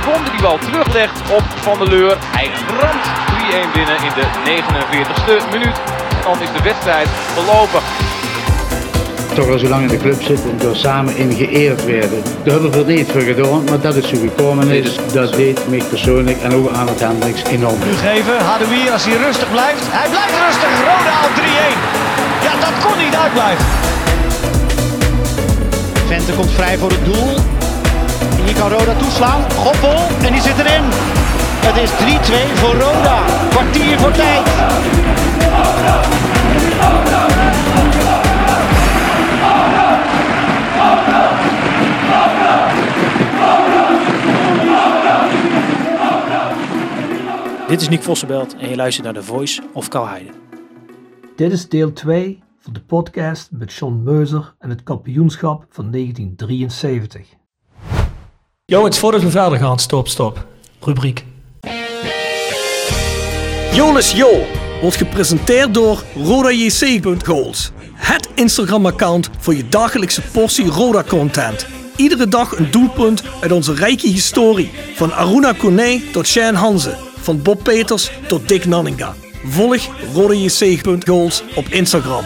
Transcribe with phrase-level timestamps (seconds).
[0.00, 2.16] Sibon die die bal teruglegt op Van der Leur.
[2.20, 2.50] Hij
[2.80, 3.06] ramt
[3.68, 5.76] 3-1 binnen in de 49ste minuut.
[6.10, 7.80] En dan is de wedstrijd verlopen.
[9.34, 12.22] toch al zo lang in de club zitten en door samen in geëerd werden.
[12.44, 14.96] Daar hebben we niet voor gedaan, maar dat is zo gekomen is.
[15.12, 17.78] Dat deed mij persoonlijk en ook aan het Hendricks enorm.
[17.84, 19.82] Nu geven, Hadoui als hij rustig blijft.
[19.90, 21.40] Hij blijft rustig, Roda op 3-1.
[22.46, 23.64] Ja, dat kon niet uitblijven.
[26.06, 27.59] Vente komt vrij voor het doel.
[28.50, 29.50] Hier kan Roda toeslaan.
[29.52, 30.82] Goppel, en die zit erin.
[31.66, 33.24] Het is 3-2 voor Roda.
[33.50, 34.46] Kwartier voor tijd.
[47.68, 50.30] Dit is Nick Vossenbelt en je luistert naar The Voice of Kalheide.
[51.36, 57.39] Dit is deel 2 van de podcast met John Meuser en het kampioenschap van 1973.
[58.70, 60.46] Jongens, voordat we verder gaan, stop, stop.
[60.80, 61.24] Rubriek.
[63.72, 64.46] Jolis Jo
[64.80, 67.70] wordt gepresenteerd door RodaJC.goals.
[67.94, 71.66] Het Instagram-account voor je dagelijkse portie Roda-content.
[71.96, 74.70] Iedere dag een doelpunt uit onze rijke historie.
[74.94, 76.96] Van Aruna Kone tot Shane Hanze.
[77.20, 79.14] Van Bob Peters tot Dick Nanninga.
[79.44, 82.24] Volg RodaJC.goals op Instagram.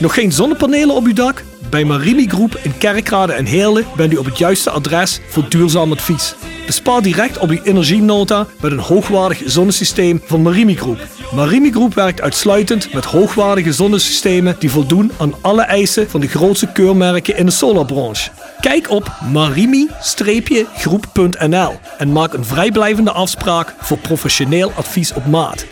[0.00, 1.42] Nog geen zonnepanelen op uw dak?
[1.70, 5.92] Bij Marimi Groep in Kerkrade en Heerlen bent u op het juiste adres voor duurzaam
[5.92, 6.34] advies.
[6.66, 11.06] Bespaar direct op uw energienota met een hoogwaardig zonnesysteem van Marimi Groep.
[11.34, 16.72] Marimi Groep werkt uitsluitend met hoogwaardige zonnesystemen die voldoen aan alle eisen van de grootste
[16.72, 18.30] keurmerken in de solarbranche.
[18.60, 25.66] Kijk op marimi-groep.nl en maak een vrijblijvende afspraak voor professioneel advies op maat.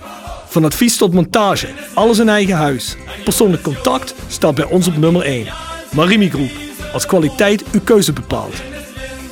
[0.56, 2.97] Van advies tot montage, alles in eigen huis.
[3.25, 5.47] Persoonlijk contact staat bij ons op nummer 1.
[5.93, 6.50] Marimi Groep,
[6.93, 8.55] als kwaliteit uw keuze bepaalt.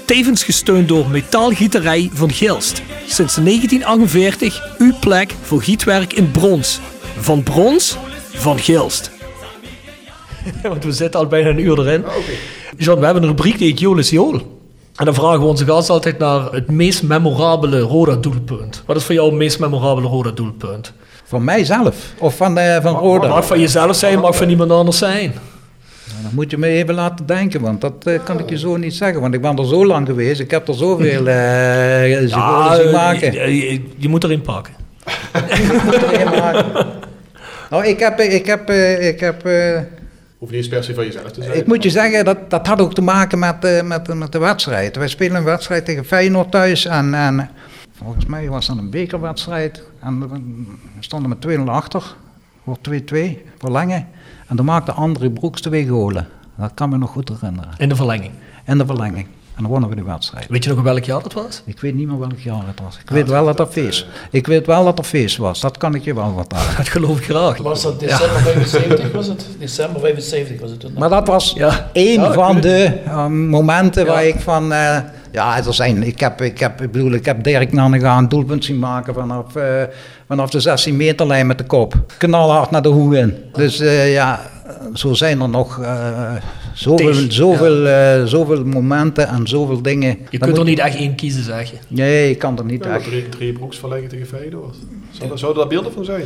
[0.06, 2.82] Tevens gesteund door Metaalgieterij van Gilst.
[3.06, 6.80] Sinds 1948 uw plek voor gietwerk in brons.
[7.18, 7.96] Van brons,
[8.32, 9.10] van Gilst.
[10.62, 12.04] Want we zitten al bijna een uur erin.
[12.76, 14.34] John, we hebben een rubriek die heet Jool is Jool.
[14.96, 18.82] En dan vragen we onze gast altijd naar het meest memorabele Roda doelpunt.
[18.86, 20.92] Wat is voor jou het meest memorabele Roda doelpunt?
[21.24, 23.28] Van mijzelf of van, eh, van Roda?
[23.28, 25.32] Mag van jezelf zijn, mag van iemand anders zijn.
[26.22, 28.94] Dan moet je me even laten denken, want dat eh, kan ik je zo niet
[28.94, 29.20] zeggen.
[29.20, 33.32] Want ik ben er zo lang geweest, ik heb er zoveel eh ja, zien maken.
[33.32, 34.72] je, je- je moet erin pakken.
[37.70, 39.78] nou, ik heb, ik heb, eh, ik heb eh,
[40.38, 41.56] Hoeft niet eens per se van jezelf te zijn.
[41.56, 44.38] ik moet je zeggen, dat, dat had ook te maken met, eh, met, met de
[44.38, 44.96] wedstrijd.
[44.96, 47.50] Wij spelen een wedstrijd tegen Feyenoord thuis en, en
[47.94, 49.82] volgens mij was dat een bekerwedstrijd.
[50.00, 50.40] En we
[51.00, 52.14] stonden met 2-0 achter,
[52.64, 53.16] voor 2-2,
[53.58, 54.08] verlengen.
[54.46, 56.28] En dan maakte André Broeks twee golen.
[56.56, 57.70] Dat kan me nog goed herinneren.
[57.78, 58.32] In de verlenging.
[58.64, 59.26] En de verlenging.
[59.56, 60.46] En dan wonnen we de wedstrijd.
[60.48, 61.62] Weet je nog in welk jaar dat was?
[61.66, 62.98] Ik weet niet meer welk jaar het was.
[62.98, 64.06] Ik weet wel dat er feest.
[64.30, 65.60] Ik weet wel dat er feest was.
[65.60, 66.76] Dat kan ik je wel vertellen.
[66.76, 67.58] Dat geloof ik graag.
[67.58, 69.46] Was dat december 75 was het?
[69.58, 70.92] December 75 was het toen.
[70.98, 71.90] Maar dat was Ja.
[71.92, 74.12] één Ja, van de eh, momenten Ja.
[74.12, 74.72] waar ik van...
[74.72, 74.98] eh,
[75.34, 78.64] ja, er zijn, ik, heb, ik, heb, ik bedoel, ik heb Dirk Nannega een doelpunt
[78.64, 79.82] zien maken vanaf, eh,
[80.28, 81.94] vanaf de 16 meterlijn met de kop.
[82.18, 83.34] Knalhard naar de hoek in.
[83.52, 84.40] Dus eh, ja,
[84.94, 86.32] zo zijn er nog eh,
[86.74, 90.18] zoveel, zoveel, eh, zoveel momenten en zoveel dingen.
[90.30, 91.76] Je Dan kunt er niet echt één kiezen, zeg je.
[91.88, 93.04] Nee, ik kan er niet Ja, echt.
[93.04, 94.76] drie, drie broeks verleggen tegen Feyenoord.
[95.10, 96.24] Zou, er- zouden daar beelden van zijn?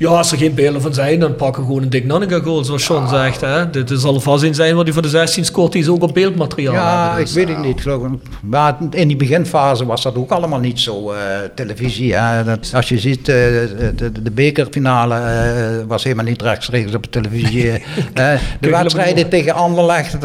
[0.00, 2.64] Ja, als er geen beelden van zijn, dan pakken we gewoon een Dick Nannega goal,
[2.64, 3.40] zoals Sean zegt.
[3.40, 3.70] Hè?
[3.70, 6.02] Dit zal er vast in zijn wat hij voor de 16 scoort, die is ook
[6.02, 7.34] op beeldmateriaal Ja, hebben, ik dus.
[7.34, 7.80] weet het niet.
[7.80, 8.10] Geloof ik.
[8.42, 11.10] Maar in die beginfase was dat ook allemaal niet zo.
[11.12, 11.18] eh,
[11.54, 12.44] televisie, hè.
[12.44, 13.34] Dat, als je ziet, eh,
[14.22, 17.70] de, bekerfinale eh, was helemaal niet rechtstreeks op de televisie.
[17.70, 17.80] eh.
[18.34, 20.20] Eh, de wedstrijden tegen Anderlecht eh,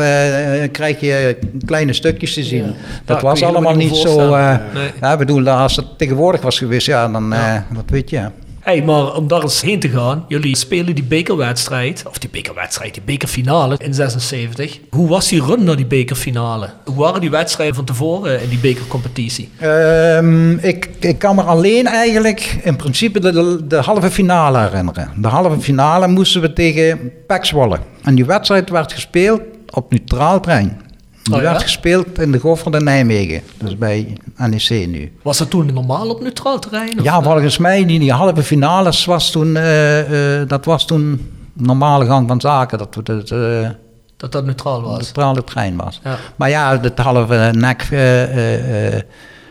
[0.71, 2.73] krijg je kleine stukjes te zien.
[3.05, 4.07] Dat was allemaal niet niet zo.
[4.07, 4.61] eh voorstellen.
[4.73, 4.89] Nee.
[5.01, 8.29] ja, ik bedoel, als het tegenwoordig was geweest, ja, dan eh, dat weet je.
[8.65, 12.93] Hey, maar om daar eens heen te gaan, jullie spelen die bekerwedstrijd, of die bekerwedstrijd,
[12.93, 14.79] die bekerfinale in 76.
[14.89, 16.69] Hoe was die run naar die bekerfinale?
[16.85, 19.49] Hoe waren die wedstrijden van tevoren in die bekercompetitie?
[19.59, 25.11] Ehm, ik, ik kan me alleen eigenlijk in principe de, de, halve finale herinneren.
[25.15, 27.79] De halve finale moesten we tegen Zwolle.
[28.03, 30.81] En die wedstrijd werd gespeeld op neutraal terrein.
[31.25, 31.49] Die Oh ja?
[31.51, 35.11] werd gespeeld in de Gofferde Nijmegen, dus bij NEC nu.
[35.21, 36.99] Was dat toen normaal op neutraal terrein?
[37.03, 42.27] Ja, volgens mij, die, die halve finales was toen, eh, dat was toen normale gang
[42.27, 42.77] van zaken.
[42.77, 43.69] Dat we het eh
[44.17, 44.97] Dat dat neutraal was?
[44.97, 45.99] neutrale trein was.
[46.03, 46.17] Ja.
[46.35, 47.87] Maar ja, het halve nek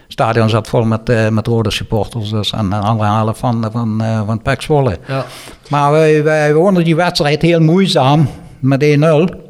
[0.09, 2.31] stadion zat vol met, met rode supporters.
[2.31, 4.99] Dus, en de andere helft van, van, eh van Zwolle.
[5.09, 5.25] Ja.
[5.69, 8.29] Maar wij, wij wonnen die wedstrijd heel moeizaam
[8.59, 9.44] met 1-0.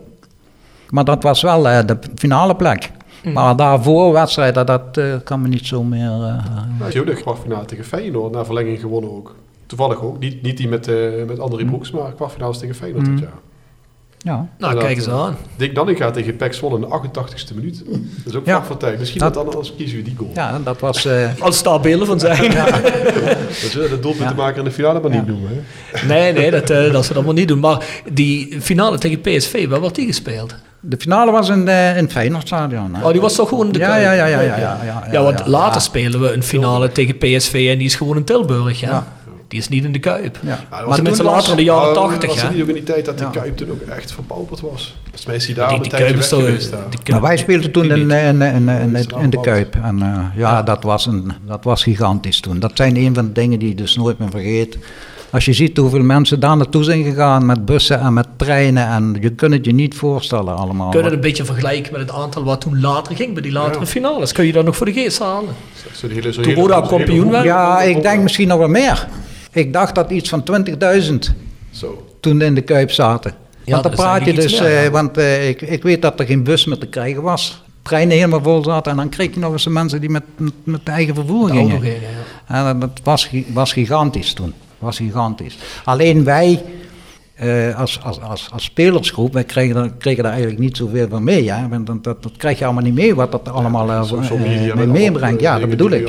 [0.91, 2.91] Maar dat was wel eh, de finale plek.
[3.25, 3.33] Mm.
[3.33, 6.11] Maar daarvoor wedstrijd, dat, dat eh, kan me niet zo meer...
[6.11, 9.35] eh, ook de kwartfinale tegen Feyenoord na verlenging gewonnen ook.
[9.67, 10.19] Toevallig ook.
[10.19, 10.97] Niet, niet die met, eh
[11.27, 13.33] met André Broeks, maar kwartfinale tegen Feyenoord dit jaar.
[14.19, 14.49] ja.
[14.59, 15.37] Nou, kijk eens aan.
[15.57, 17.83] Dick Nanninga tegen Pek Zwolle in de 88ste minuut.
[17.87, 18.53] Dat is ook Ja.
[18.55, 18.99] vlak voor tijd.
[18.99, 20.31] Misschien Dat- dat, dan anders kiezen we die goal.
[20.35, 21.05] ja, dat was...
[21.05, 22.51] eh, Als daar beelden van zijn.
[23.63, 25.51] Dat zullen de doelpunten maken in de finale maar niet noemen.
[25.93, 26.07] Hè?
[26.07, 27.61] Nee, nee, dat, eh, dat ze dat allemaal niet doen.
[27.61, 30.55] Maar die finale tegen PSV, waar wordt die gespeeld?
[30.87, 32.95] De finale was in, eh, in het Feyenoordstadion.
[32.95, 33.05] hè.
[33.07, 34.03] Oh, die was toch gewoon in de ja, Kuip?
[34.03, 35.79] ja, ja, ja, ja, ja, ja, Ja, want ja, later ja.
[35.81, 38.89] spelen we een finale tegen PSV en die is gewoon in Tilburg, ja.
[38.91, 39.07] Ja.
[39.49, 40.39] Die is niet in de Kuip.
[40.43, 40.49] Ja.
[40.51, 42.43] Ja, dat Maar was tenminste later in de jaren was- 80, was hè?
[42.47, 43.33] het niet ook in die tijd dat die Ja.
[43.33, 44.97] Kuip toen ook echt verpauperd was.
[45.03, 46.41] Volgens mij is hij daar Die, die een Kuip is toch...
[46.45, 46.71] geweest.
[46.71, 46.81] daar.
[46.81, 48.69] die Kuip- Nou, wij speelden toen in, die- in, in,
[49.21, 49.77] in, de Kuip.
[49.83, 52.59] En eh, ja, dat was, een, dat was gigantisch toen.
[52.61, 54.79] Dat zijn een van de dingen die je dus nooit meer vergeet.
[55.35, 58.87] Als je ziet hoeveel mensen daar naartoe zijn gegaan met bussen en met treinen.
[58.89, 60.89] En je kunt het je niet voorstellen allemaal.
[60.91, 63.53] Kun je dat een beetje vergelijken met het aantal wat toen later ging bij die
[63.53, 63.87] latere Ja.
[63.87, 64.33] finales?
[64.33, 65.55] Kun je dat nog voor de geest halen?
[66.01, 67.45] Toen hele- Roda kampioen werd?
[67.45, 69.09] Ja, ik denk misschien nog wel meer.
[69.53, 71.35] Ik dacht dat iets van 20.000
[71.71, 72.07] Zo.
[72.21, 73.33] toen in de Kuip zaten.
[73.65, 76.27] Ja, want dan praat je dus, meer, eh, want eh, ik, ik weet dat er
[76.27, 77.63] geen bus meer te krijgen was.
[77.83, 80.53] Treinen helemaal vol zaten en dan kreeg je nog eens de mensen die met, met,
[80.65, 81.85] met eigen vervoer gingen.
[82.49, 82.69] ja.
[82.69, 84.55] En dat was, was gigantisch toen.
[84.85, 85.57] Was gigantisch.
[85.85, 86.63] Alleen wij,
[87.35, 91.25] eh, als, als, als, als spelersgroep, wij kregen, daar- kregen daar eigenlijk niet zoveel van
[91.25, 91.51] mee.
[91.53, 91.69] Hè?
[91.69, 93.99] Want dat, dat, dat krijg je allemaal niet mee, wat dat allemaal eh,
[94.69, 95.41] eh, mee meebrengt.
[95.41, 96.09] Ja, dat bedoel ik.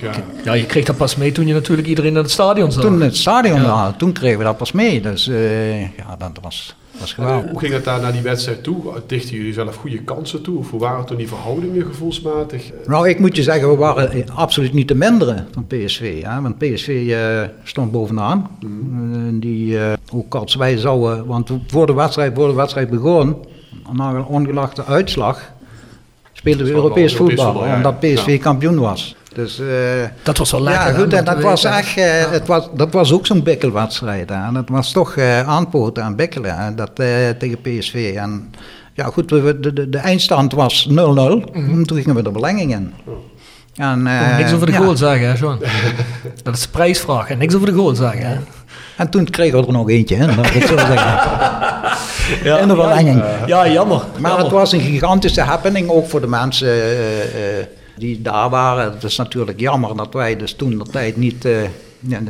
[0.00, 0.10] ja.
[0.44, 2.82] Ja, je kreeg dat pas mee toen je natuurlijk iedereen in het stadion zag.
[2.82, 3.66] Toen het stadion, Ja.
[3.66, 5.00] ja, toen kregen we dat pas mee.
[5.00, 7.50] Dus eh, ja, dat was, geweldig.
[7.50, 8.82] hoe ging het daar naar die wedstrijd toe?
[9.06, 10.58] Dichten jullie zelf goede kansen toe?
[10.58, 12.70] Of hoe waren toen die verhoudingen gevoelsmatig?
[12.86, 16.22] Nou, ik moet je zeggen, we waren absoluut niet de mindere van PSV.
[16.22, 16.40] Hè?
[16.40, 18.50] Want PSV eh, stond bovenaan.
[18.62, 18.68] Eh,
[19.32, 23.36] die, eh hoe kans wij zouden, want voor de wedstrijd, voor de wedstrijd begon,
[23.92, 25.52] na een ongelachte uitslag,
[26.32, 28.38] speelden we Europees voetbal, omdat PSV Ja.
[28.38, 29.16] kampioen was.
[29.34, 29.66] Dus, eh,
[30.22, 30.86] Dat was wel lekker.
[30.86, 34.28] ja, goed, en dat was echt, eh, het was, dat was ook zo'n bikkelwedstrijd.
[34.28, 34.34] Hè.
[34.46, 36.90] En dat was toch aanpoten en bikkelen hè, dat,
[37.38, 38.14] tegen PSV.
[38.16, 38.50] En
[38.94, 40.94] ja, goed, we- de, de, de eindstand was 0-0.
[41.52, 42.92] En Toen gingen we de verlenging in.
[43.76, 44.78] En, eh, niks over de ja.
[44.78, 45.58] goal zeggen, hè, John?
[46.42, 47.30] dat is de prijsvraag.
[47.30, 48.36] En niks over de goal zeggen, hè?
[48.96, 51.18] En toen kregen we er nog eentje in, laat ik het zo zeggen.
[52.44, 53.22] Ja, in de verlenging.
[53.46, 53.96] Ja, jammer.
[54.18, 54.38] Maar jammer.
[54.38, 56.68] het was een gigantische happening, ook voor de mensen
[57.96, 58.92] die daar waren.
[58.92, 61.68] Het is natuurlijk jammer dat wij dus toen de tijd niet, eh,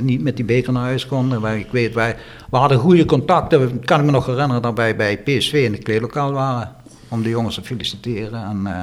[0.01, 1.41] niet met die beker naar huis konden.
[1.41, 2.17] Wij, ik weet, wij,
[2.51, 3.85] we hadden goede contacten.
[3.85, 6.73] Kan ik me nog herinneren dat wij bij PSV in het kleedlokaal waren.
[7.09, 8.45] Om de jongens te feliciteren.
[8.45, 8.83] En, eh,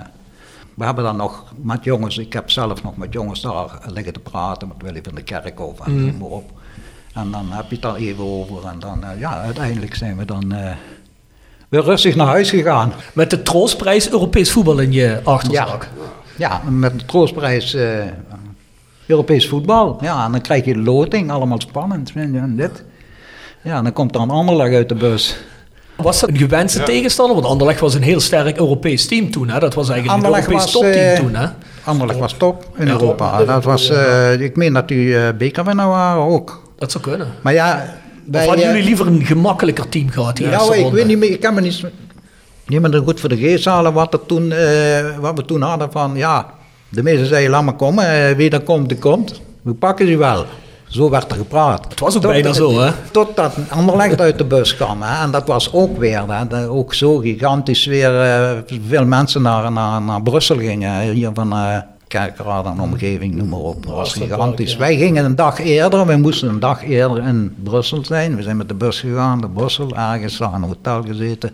[0.74, 4.20] we hebben dan nog met jongens, ik heb zelf nog met jongens daar liggen te
[4.20, 4.68] praten.
[4.68, 6.52] Met Willy van de Kerkhof en noem maar op.
[7.14, 8.68] En dan heb je het daar even over.
[8.68, 10.54] En dan, eh, ja, uiteindelijk zijn we dan
[11.70, 12.94] weer rustig naar huis gegaan.
[13.14, 15.84] Met de troostprijs Europees voetbal in je achterzak.
[15.84, 16.21] Ja,
[16.70, 17.86] met de troostprijs eh,
[19.06, 19.98] Europees voetbal.
[20.02, 22.12] Ja, en dan krijg je de loting, allemaal spannend.
[22.12, 22.84] vind je, En dit.
[23.64, 25.38] Ja, en dan komt er een Anderleg uit de bus.
[25.96, 26.86] Was dat een gewenste Ja.
[26.86, 27.36] tegenstander?
[27.36, 29.50] Want Anderlecht was een heel sterk Europees team toen.
[29.50, 29.60] Hè?
[29.60, 31.36] Dat was eigenlijk Anderlecht een Europees was, topteam eh, toen.
[31.36, 31.48] Hè?
[31.84, 32.92] Anderleg was top in Ja.
[32.92, 33.44] Europa.
[33.44, 36.62] Dat was, eh, ik meen dat die eh bekerwinnaar waren ook.
[36.78, 37.28] Dat zou kunnen.
[37.42, 37.94] Maar ja,
[38.34, 40.38] Of hadden jullie liever een gemakkelijker team gehad?
[40.38, 41.84] Die Nou, eerste ik weet niet meer, ik kan me niet,
[42.72, 45.92] niet meer goed voor de geest halen wat, er toen, eh, wat we toen hadden
[45.92, 46.46] van, ja,
[46.90, 49.42] de meesten zeiden, laat maar komen, eh, wie er komt, die komt.
[49.62, 50.46] We pakken ze wel.
[50.88, 51.86] Zo werd er gepraat.
[51.90, 52.92] Het was ook bijna zo, hè?
[53.12, 55.02] Totdat Anderlecht uit de bus kwam.
[55.02, 55.24] Hè?
[55.24, 56.70] En dat was ook weer, hè?
[56.70, 58.52] ook zo gigantisch weer, eh,
[58.88, 61.12] veel mensen naar, naar, naar Brussel gingen.
[61.12, 61.54] Hier van
[62.08, 63.86] Kerkrade en omgeving, noem maar op.
[63.86, 64.78] Dat was gigantisch.
[64.78, 68.36] Wij gingen een dag eerder, we moesten een dag eerder in Brussel zijn.
[68.36, 71.52] We zijn met de bus gegaan naar Brussel, ergens daar in een hotel gezeten.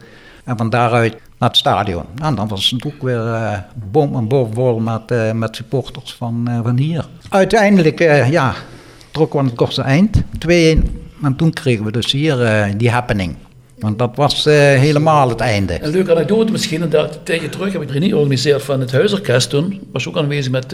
[0.47, 2.03] En van daaruit naar het stadion.
[2.21, 3.57] En dan was het ook weer eh
[3.91, 7.05] bom en bovenvol met, eh, met supporters van, eh, van hier.
[7.29, 7.99] Uiteindelijk,
[8.29, 8.53] ja,
[9.11, 11.05] trokken we aan het kortste eind, 2-1.
[11.23, 13.35] En toen kregen we dus hier die happening.
[13.79, 15.83] Want dat was helemaal het einde.
[15.83, 19.49] Een leuke anekdote misschien, en een tijdje terug heb ik reunie georganiseerd van het Huisorkest
[19.49, 19.81] toen.
[19.91, 20.67] Was ook aanwezig met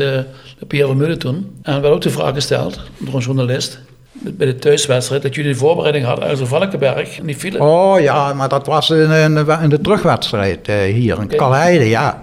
[0.68, 1.52] Pierre Vermeulen toen.
[1.62, 3.80] En er werd ook de vraag gesteld door een journalist
[4.14, 7.62] bij de thuiswedstrijd dat jullie de voorbereiding hadden uit de Valkenberg en die vielen.
[7.62, 11.36] Oh ja, maar dat was in, in, in de terugwedstrijd eh, hier in Oké.
[11.36, 12.22] Kalheide, ja.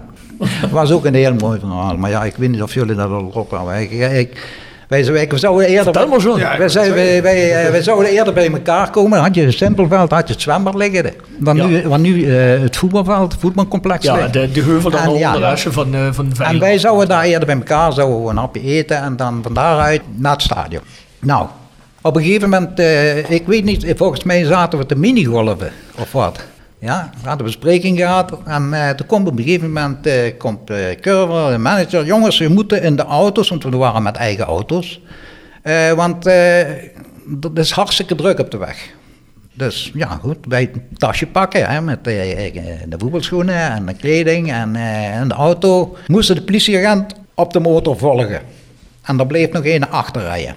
[0.61, 1.97] Dat was ook een heel mooi verhaal.
[1.97, 3.81] Maar ja, ik weet niet of jullie dat al op hebben.
[3.81, 4.47] Ik, ik,
[4.87, 6.39] wij, wij, wij zouden eerder, Vertel maar, John.
[6.39, 9.11] Ja, wij, zijn, wij, wij, eh, wij zouden eerder bij elkaar komen.
[9.11, 11.13] Dan had je het simpelveld, had je het zwembad liggen.
[11.37, 11.65] Dan Ja.
[11.65, 14.33] nu, want nu eh, het voetbalveld, het voetbalcomplex Ja, ligt.
[14.33, 15.35] de, de heuvel dan En ja.
[15.35, 18.61] onder van, eh van En wij zouden daar eerder bij elkaar zouden we een hapje
[18.61, 20.81] eten en dan van daaruit naar het stadion.
[21.19, 21.47] Nou,
[22.01, 26.11] op een gegeven moment, eh, ik weet niet, volgens mij zaten we te minigolven of
[26.11, 26.45] wat.
[26.79, 30.37] Ja, we hadden een bespreking gehad en eh, toen komt op een gegeven moment eh,
[30.37, 34.45] komt Curver, de manager, jongens, we moeten in de auto's, want we waren met eigen
[34.45, 35.01] auto's,
[35.95, 36.23] want
[37.25, 38.89] dat is hartstikke druk op de weg.
[39.53, 44.73] Dus ja, goed, wij een tasje pakken hè, met de voetbalschoenen en de kleding en,
[45.27, 45.97] de auto.
[46.07, 48.41] Moesten de politieagent op de motor volgen.
[49.01, 50.55] En daar bleef nog een achter rijden.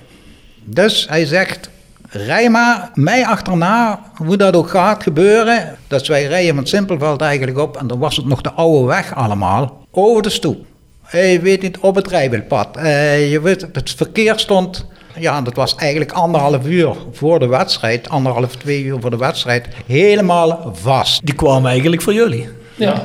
[0.64, 1.68] Dus hij zegt,
[2.08, 5.76] rij maar mij achterna, hoe dat ook gaat gebeuren.
[5.86, 9.14] Dus wij rijden van Simpelveld eigenlijk op en dan was het nog de oude weg
[9.14, 10.66] allemaal, over de stoep.
[11.10, 12.76] Je weet niet, op het rijwielpad.
[12.76, 14.86] Eh, je weet, het verkeer stond,
[15.18, 19.68] ja, dat was eigenlijk anderhalf uur voor de wedstrijd, anderhalf, twee uur voor de wedstrijd,
[19.86, 21.26] helemaal vast.
[21.26, 22.48] Die kwamen eigenlijk voor jullie.
[22.76, 23.02] Ja,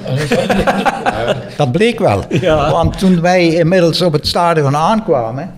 [1.57, 2.23] Dat bleek wel.
[2.29, 2.71] Ja.
[2.71, 5.53] Want toen wij inmiddels op het stadion aankwamen,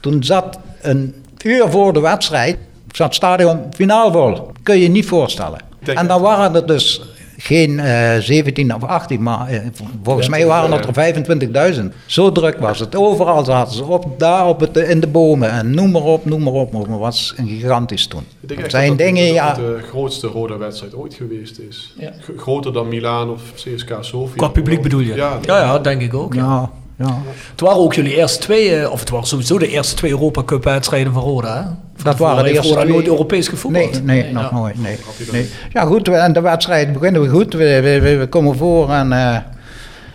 [0.00, 2.56] toen zat een uur voor de wedstrijd,
[2.92, 4.50] zat het stadion finaal vol.
[4.62, 5.58] Kun je je niet voorstellen.
[5.94, 7.00] En dan waren er dus
[7.38, 9.60] geen eh 17 of 18, maar eh,
[10.02, 11.84] volgens mij waren het er 25.000.
[12.06, 12.96] Zo druk was het.
[12.96, 16.42] Overal zaten ze op, daar op het, in de bomen en noem maar op, noem
[16.42, 16.72] maar op.
[16.72, 18.22] Maar het was een gigantisch toen.
[18.40, 19.46] Ik denk zijn dat, dat- dingen, dat ja.
[19.48, 21.94] het de grootste rode wedstrijd ooit geweest is.
[21.98, 22.12] Ja.
[22.36, 24.36] Groter dan Milaan of CSKA Sofia.
[24.36, 25.14] Qua publiek bedoel je?
[25.14, 26.34] Ja, ja, ja, denk ik ook.
[26.34, 27.18] Ja, ja.
[27.50, 30.42] Het waren ook jullie eerste twee, eh, of het waren sowieso de eerste twee Europa
[30.44, 31.62] Cup wedstrijden van Roda.
[31.62, 32.02] Hè?
[32.02, 34.04] Dat waren de eerste Roda twee- nooit Europees gevoetbald.
[34.04, 34.56] Nee, nee, nog Ja.
[34.56, 34.82] nooit.
[34.82, 34.96] Nee.
[35.32, 35.50] nee.
[35.72, 37.52] Ja, goed, we- en de wedstrijd beginnen we goed.
[37.54, 39.36] We, we, we, we komen voor en eh,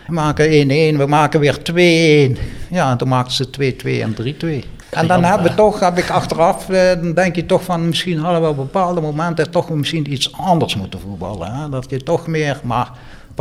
[0.07, 2.37] we maken 1-1, we maken weer 2-1.
[2.69, 4.63] Ja, en toen maakten ze 2-2 en 3-2.
[4.89, 8.17] En dan hebben we toch, heb ik achteraf, eh, dan denk je toch van misschien
[8.19, 11.51] hadden we op bepaalde momenten toch misschien iets anders moeten voetballen.
[11.55, 11.69] Hè?
[11.69, 12.91] Dat je toch meer, maar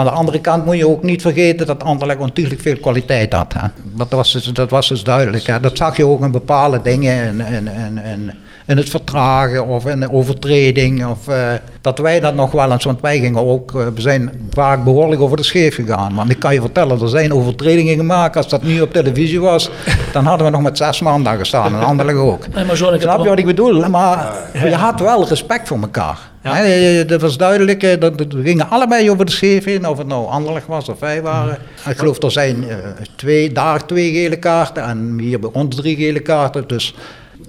[0.04, 3.52] van de andere kant moet je ook niet vergeten dat Anderlecht ontiegelijk veel kwaliteit had.
[3.52, 3.68] Hè?
[3.96, 5.46] Dat, was dus, dat was dus duidelijk.
[5.46, 5.60] Hè?
[5.60, 8.32] Dat zag je ook in bepaalde dingen, in, in, in, in,
[8.66, 11.06] in het vertragen of in de overtreding.
[11.06, 14.30] Of, eh, dat wij dat nog wel eens, want wij gingen ook, eh, we zijn
[14.50, 16.14] vaak behoorlijk over de scheef gegaan.
[16.14, 18.36] Want ik kan je vertellen, er zijn overtredingen gemaakt.
[18.36, 19.70] Als dat nu op televisie was,
[20.12, 22.54] dan hadden we nog met zes man daar gestaan en Anderlecht ook.
[22.54, 23.88] Nee, maar John, Snap je wat ik bedoel?
[23.88, 26.29] Maar je had wel respect voor elkaar.
[26.42, 27.04] Ja.
[27.04, 30.06] Dat was duidelijk, eh, dat, dat- we gingen allebei over de scheef in, of het
[30.06, 31.58] nou Anderlecht was of wij waren.
[31.88, 32.76] Ik geloof er zijn eh,
[33.16, 36.64] twee, daar twee gele kaarten en hier bij ons drie gele kaarten.
[36.66, 36.94] Dus.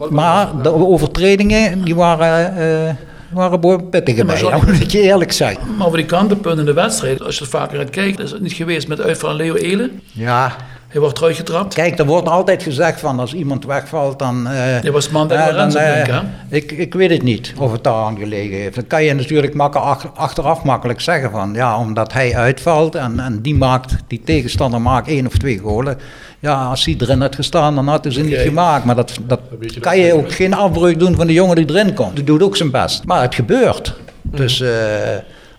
[0.10, 2.58] Maar de overtredingen, die waren,
[2.88, 2.94] eh
[3.34, 5.76] waren pittige bij, dat moet je eerlijk zeggen.
[5.78, 8.42] Maar voor die kantenpunten in de wedstrijd, als je het vaker gaat kijken, is het
[8.42, 10.02] niet geweest met uitval van Leo Elen.
[10.12, 10.56] Ja,
[10.92, 11.74] Hij wordt teruggetrapt.
[11.74, 14.48] kijk, er wordt altijd gezegd van als iemand wegvalt, dan...
[14.48, 16.08] eh, Hij was man Ja, Lorenzo dan, eh, Brink,
[16.50, 16.56] hè?
[16.56, 18.76] ik, ik weet het niet of het daar aan gelegen heeft.
[18.76, 23.20] Dan kan je natuurlijk makkelijk, ach- achteraf makkelijk zeggen van ja, omdat hij uitvalt en,
[23.20, 25.98] en die maakt, die tegenstander maakt één of twee golen.
[26.40, 28.42] Ja, als hij erin had gestaan, dan had hij ze niet Oké.
[28.42, 28.86] gemaakt.
[28.86, 31.70] Maar dat, dat je kan dat je ook geen afbreuk doen van de jongen die
[31.70, 32.16] erin komt.
[32.16, 33.06] Die doet ook zijn best.
[33.06, 33.94] Maar het gebeurt.
[34.22, 34.70] Dus, eh,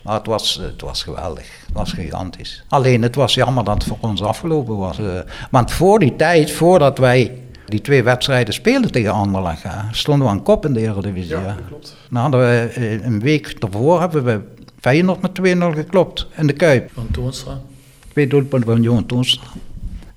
[0.03, 1.47] maar het was, het was geweldig.
[1.67, 2.65] Het was gigantisch.
[2.69, 4.99] Alleen het was jammer dat het voor ons afgelopen was.
[4.99, 5.05] eh.
[5.51, 10.33] want voor die tijd, voordat wij die twee wedstrijden speelden tegen Anderlecht, hè, stonden we
[10.33, 11.37] aan kop in de Eredivisie.
[11.37, 11.97] Ja, dat klopt.
[12.11, 14.41] Nou, hadden we, eh, een week daarvoor hebben we
[14.81, 16.91] Feyenoord met 2-0 geklopt in de Kuip.
[16.95, 17.59] Van Toonstra.
[18.13, 19.43] Twee doelpunten van Johan Toonstra.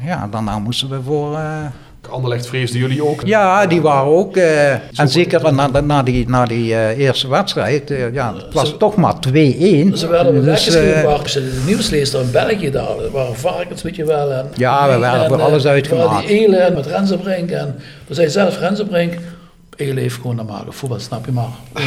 [0.03, 1.35] Ja, daarna moesten we voor...
[1.35, 1.65] eh,
[2.09, 3.21] Anderlecht vreesden jullie ook.
[3.25, 4.37] ja, die waren ook.
[4.37, 7.91] eh, en zeker na, na die, na die eh, eerste wedstrijd.
[7.91, 9.97] eh, ja, het was Ze- toch maar 2-1.
[9.97, 14.05] Ze werden Dus, eh, je de nieuwslezer in België daar, er waren varkens, weet je
[14.05, 14.31] wel.
[14.31, 16.27] En, Ja, we werden en, voor alles waren uitgemaakt.
[16.27, 17.75] Die Elen met Rensenbrink en
[18.07, 19.13] we zijn zelf Rensenbrink.
[19.77, 20.73] eigen leven gewoon maken.
[20.73, 21.49] Voetbal snap je maar.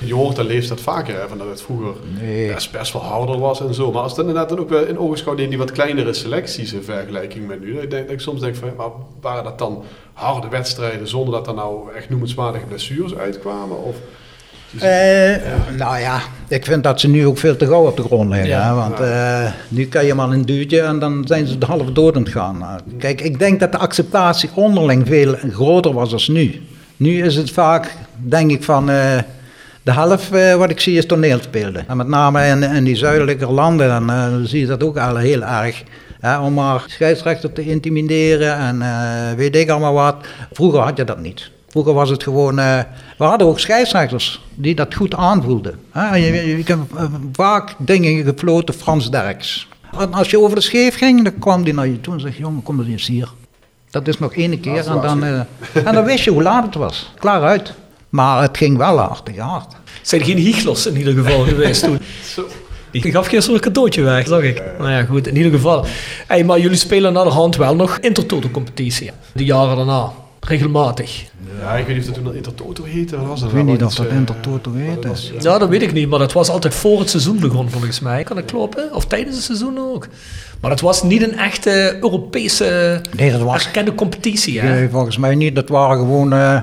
[0.00, 2.52] Dat Je hoort de leeftijd vaker, hè, van dat het vroeger Nee.
[2.52, 3.92] best, best wel harder was en zo.
[3.92, 6.82] Maar als het inderdaad dan ook wel in ogenschouw neemt die wat kleinere selecties in
[6.82, 7.78] vergelijking met nu.
[7.80, 8.86] Ik denk, dat ik soms denk van, maar
[9.20, 13.84] waren dat dan harde wedstrijden zonder dat er nou echt noemenswaardige blessures uitkwamen?
[13.84, 13.96] Of,
[14.80, 15.36] Eh,
[15.76, 18.48] Nou ja, ik vind dat ze nu ook veel te gauw op de grond liggen.
[18.48, 18.66] Ja.
[18.68, 21.84] hè, want eh, nu kan je maar een duwtje en dan zijn ze de half
[21.92, 22.58] dood aan het gaan.
[22.58, 26.62] Nou, Kijk, ik denk dat de acceptatie onderling veel groter was dan nu.
[26.96, 29.18] Nu is het vaak, denk ik, van eh,
[29.82, 31.88] de helft eh, wat ik zie is toneelspelen.
[31.88, 35.16] En met name in, in die zuidelijke landen, dan eh, zie je dat ook al
[35.16, 35.82] heel erg.
[36.20, 40.16] Hè, om maar scheidsrechter te intimideren en eh, weet ik allemaal wat.
[40.52, 41.50] Vroeger had je dat niet.
[41.68, 45.78] Vroeger was het gewoon, we hadden ook scheidsrechters die dat goed aanvoelden.
[45.90, 46.16] Hè?
[46.16, 49.68] Je, je, eh, vaak dingen gefloten, Frans Derks.
[49.98, 52.34] En als je over de scheef ging, dan kwam die naar je toe en zei,
[52.38, 53.28] jongen, kom eens hier.
[53.90, 57.12] Dat is nog één keer en dan, en dan wist je hoe laat het was.
[57.18, 57.74] Klaar uit.
[58.10, 59.74] Maar het ging wel hard, hard.
[60.02, 61.98] Zijn geen hiechlers in ieder geval geweest toen.
[62.92, 64.62] Die gaf gisteren een cadeautje weg, zag ik.
[64.78, 65.84] Nou ja, goed, in ieder geval.
[66.26, 69.10] Hey, maar jullie spelen naar de hand wel nog intertoto-competitie.
[69.32, 70.10] De jaren daarna.
[70.40, 71.24] Regelmatig.
[71.60, 73.26] ja, ik weet niet of dat toen Intertoto heette.
[73.26, 74.94] Was Ik weet niet of dat eh, Intertoto heet.
[74.94, 75.42] dat was- Dus.
[75.42, 78.22] Ja, dat weet ik niet, maar dat was altijd voor het seizoen begon volgens mij.
[78.22, 78.94] Kan dat kloppen?
[78.94, 80.06] Of tijdens het seizoen ook?
[80.60, 84.68] Maar het was niet een echte Europese Nee, dat was erkende competitie, hè?
[84.74, 85.54] Nee, volgens mij niet.
[85.54, 86.60] Dat waren gewoon, eh,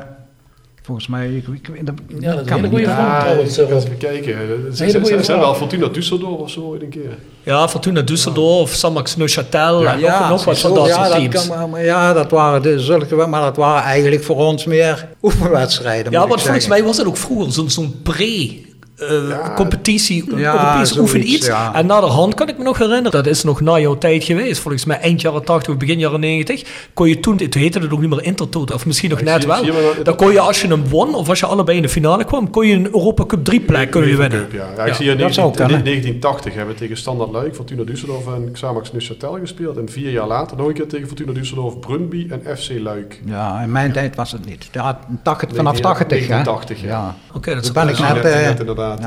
[0.88, 2.98] volgens mij, ik, ik, ik- dat, Ja, dat is kan een goede vraag.
[2.98, 4.36] Ja, trouwens, ik eens bekijken.
[4.72, 7.18] Zijn- zijn wel Fortuna Düsseldorf of zo ooit een keer.
[7.44, 11.32] Ja, Fortuna Düsseldorf, Samax Neuchâtel en nog, nog wat van zo, dat ja, soort dat
[11.32, 11.48] teams.
[11.48, 16.12] kan, maar ja, dat waren de, zulke, maar dat waren eigenlijk voor ons meer oefenwedstrijden.
[16.12, 18.66] Ja, want volgens mij was het ook vroeger zo'n zo'n pre...
[18.98, 21.46] eh, Ja, competitie, ja, Europees zoiets, oefen iets.
[21.46, 21.74] ja.
[21.76, 24.24] En na de hand kan ik me nog herinneren, dat is nog na jouw tijd
[24.24, 24.60] geweest.
[24.62, 26.64] Volgens mij eind jaren 80 of begin jaren 90.
[26.94, 29.40] Kon je toen, toen heette het ook niet meer Intertoto, of misschien nog Ik net
[29.42, 29.58] zie- wel.
[29.58, 31.84] zie je maar- Dan kon je als je hem won, of als je allebei in
[31.84, 34.40] de finale kwam, kon je een Europa Cup 3 plek kunnen winnen.
[34.40, 34.66] Cup, ja.
[34.76, 35.84] ja, ik Ja, zie hier in dat zou 19, kunnen.
[35.86, 39.78] 1980 hebben we tegen Standard Luik, Fortuna Düsseldorf en Xamax Neuchâtel gespeeld.
[39.78, 43.22] En vier jaar later nog een keer tegen Fortuna Düsseldorf, Brunby en FC Luik.
[43.26, 44.70] Ja, in mijn tijd was het niet.
[44.72, 46.28] Ja, 80, vanaf 19- 80, hè?
[46.28, 47.16] 1980, ja.
[47.34, 48.76] Oké, dat ben ik net...
[48.96, 49.02] eh,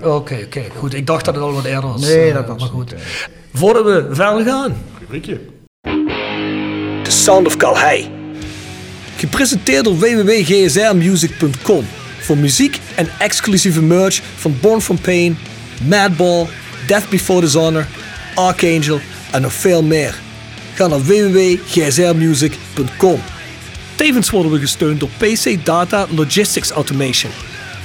[0.00, 0.08] ja.
[0.08, 0.94] Oké, oké, goed.
[0.94, 2.00] Ik dacht dat het al wat eerder was.
[2.00, 2.92] Nee, eh, dat was maar goed.
[2.92, 3.02] niet.
[3.54, 5.40] Voordat we verder gaan, rubriekje.
[7.02, 8.10] The Sound of Calhei.
[9.16, 11.84] Gepresenteerd door www.gsrmusic.com
[12.20, 15.38] voor muziek en exclusieve merch van Born From Pain,
[15.88, 16.46] Madball,
[16.86, 17.86] Death Before Dishonor,
[18.34, 20.14] Archangel en nog veel meer.
[20.74, 23.20] Ga naar www.gsrmusic.com.
[23.94, 27.30] Tevens worden we gesteund door PC Data Logistics Automation.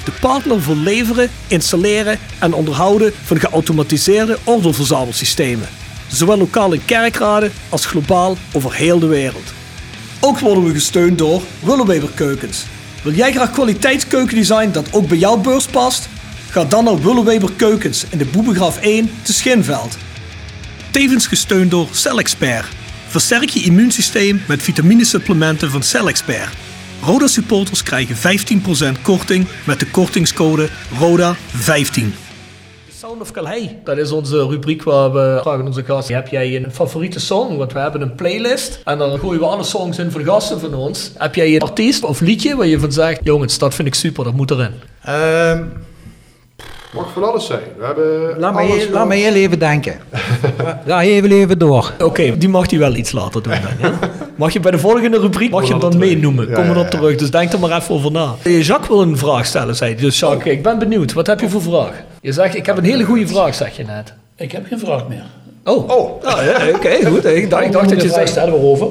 [0.08, 5.68] De partner voor leveren, installeren en onderhouden van geautomatiseerde ordeelverzamelsystemen.
[6.08, 9.54] Zowel lokaal in kerkraden als globaal over heel de wereld.
[10.20, 12.66] Ook worden we gesteund door Willeweber Keukens.
[13.04, 16.10] Wil jij graag kwaliteitskeukendesign dat ook bij jouw beurs past?
[16.50, 19.98] Ga dan naar Willeweber Keukens in de Boebegraaf 1 te Schinveld.
[20.92, 22.68] Tevens gesteund door CellExpert.
[23.08, 26.67] Versterk je immuunsysteem met vitaminesupplementen van CellExpert.
[27.02, 28.16] Roda supporters krijgen
[28.98, 32.02] 15% korting met de kortingscode RODA15.
[33.00, 33.70] Sound of Calais.
[33.84, 36.16] Dat is onze rubriek waar we vragen onze gasten.
[36.16, 37.58] Heb jij een favoriete song?
[37.58, 38.80] Want we hebben een playlist.
[38.84, 41.12] En dan gooien we alle songs in voor gasten van ons.
[41.18, 43.20] Heb jij een artiest of liedje waar je van zegt...
[43.24, 44.74] Jongens, dat vind ik super, dat moet erin.
[45.04, 45.64] Ehm,
[46.94, 47.60] Mag van alles zijn.
[47.78, 49.94] We hebben laat, me, alles heel- laat van- me heel even denken.
[50.88, 51.94] Ga even even door.
[52.04, 53.92] Oké, die mag hij wel iets later doen dan.
[53.92, 54.00] Ja?
[54.36, 56.48] Mag je bij de volgende rubriek mag je hem dan meenoemen.
[56.50, 58.36] Ja, Kom ja, erop terug, dus denk er maar even over na.
[58.44, 60.02] Eh, Jacques wil een vraag stellen, zei hij.
[60.02, 61.14] Dus Jacques, ik ben benieuwd.
[61.14, 61.92] Wat heb je voor vraag?
[62.22, 64.14] Je zegt, ik heb een hele goede vraag, zeg je net.
[64.36, 65.24] ik heb geen vraag meer.
[65.64, 66.24] Oh, oh.
[66.24, 67.26] Ah, ja, oké, goed.
[67.26, 68.28] Ik dacht, ik dacht dat je zei...
[68.28, 68.88] stellen waarover.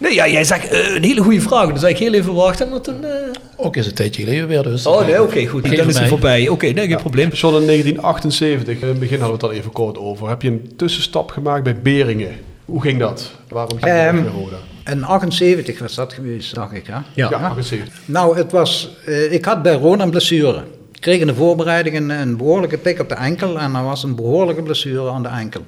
[0.00, 1.68] Nee, ja, jij zegt eh, een hele goede vraag.
[1.68, 2.72] Dan zeg ik heel even wachten.
[2.72, 3.10] En dan, eh,
[3.56, 4.86] Ook is een tijdje geleden weer dus.
[4.86, 5.62] Oh nee, oké, goed.
[5.62, 6.08] Dan is hij mij.
[6.08, 6.48] voorbij.
[6.48, 7.28] Oké, nee, geen probleem.
[7.28, 10.28] John in 1978, in het begin hadden we het al even kort over.
[10.28, 12.34] Heb je een tussenstap gemaakt bij Beringen?
[12.64, 13.30] Hoe ging dat?
[13.48, 14.56] Waarom ging je weg naar Roda?
[14.90, 16.86] In 78 was dat geweest, dacht ik.
[16.86, 16.92] Hè?
[16.92, 17.02] Ja.
[17.14, 18.00] Ja, 78.
[18.04, 20.64] Nou, het was, eh, ik had bij Roda een blessure.
[20.92, 24.02] Ik kreeg in de voorbereiding een, een behoorlijke tik op de enkel en er was
[24.02, 25.60] een behoorlijke blessure aan de enkel.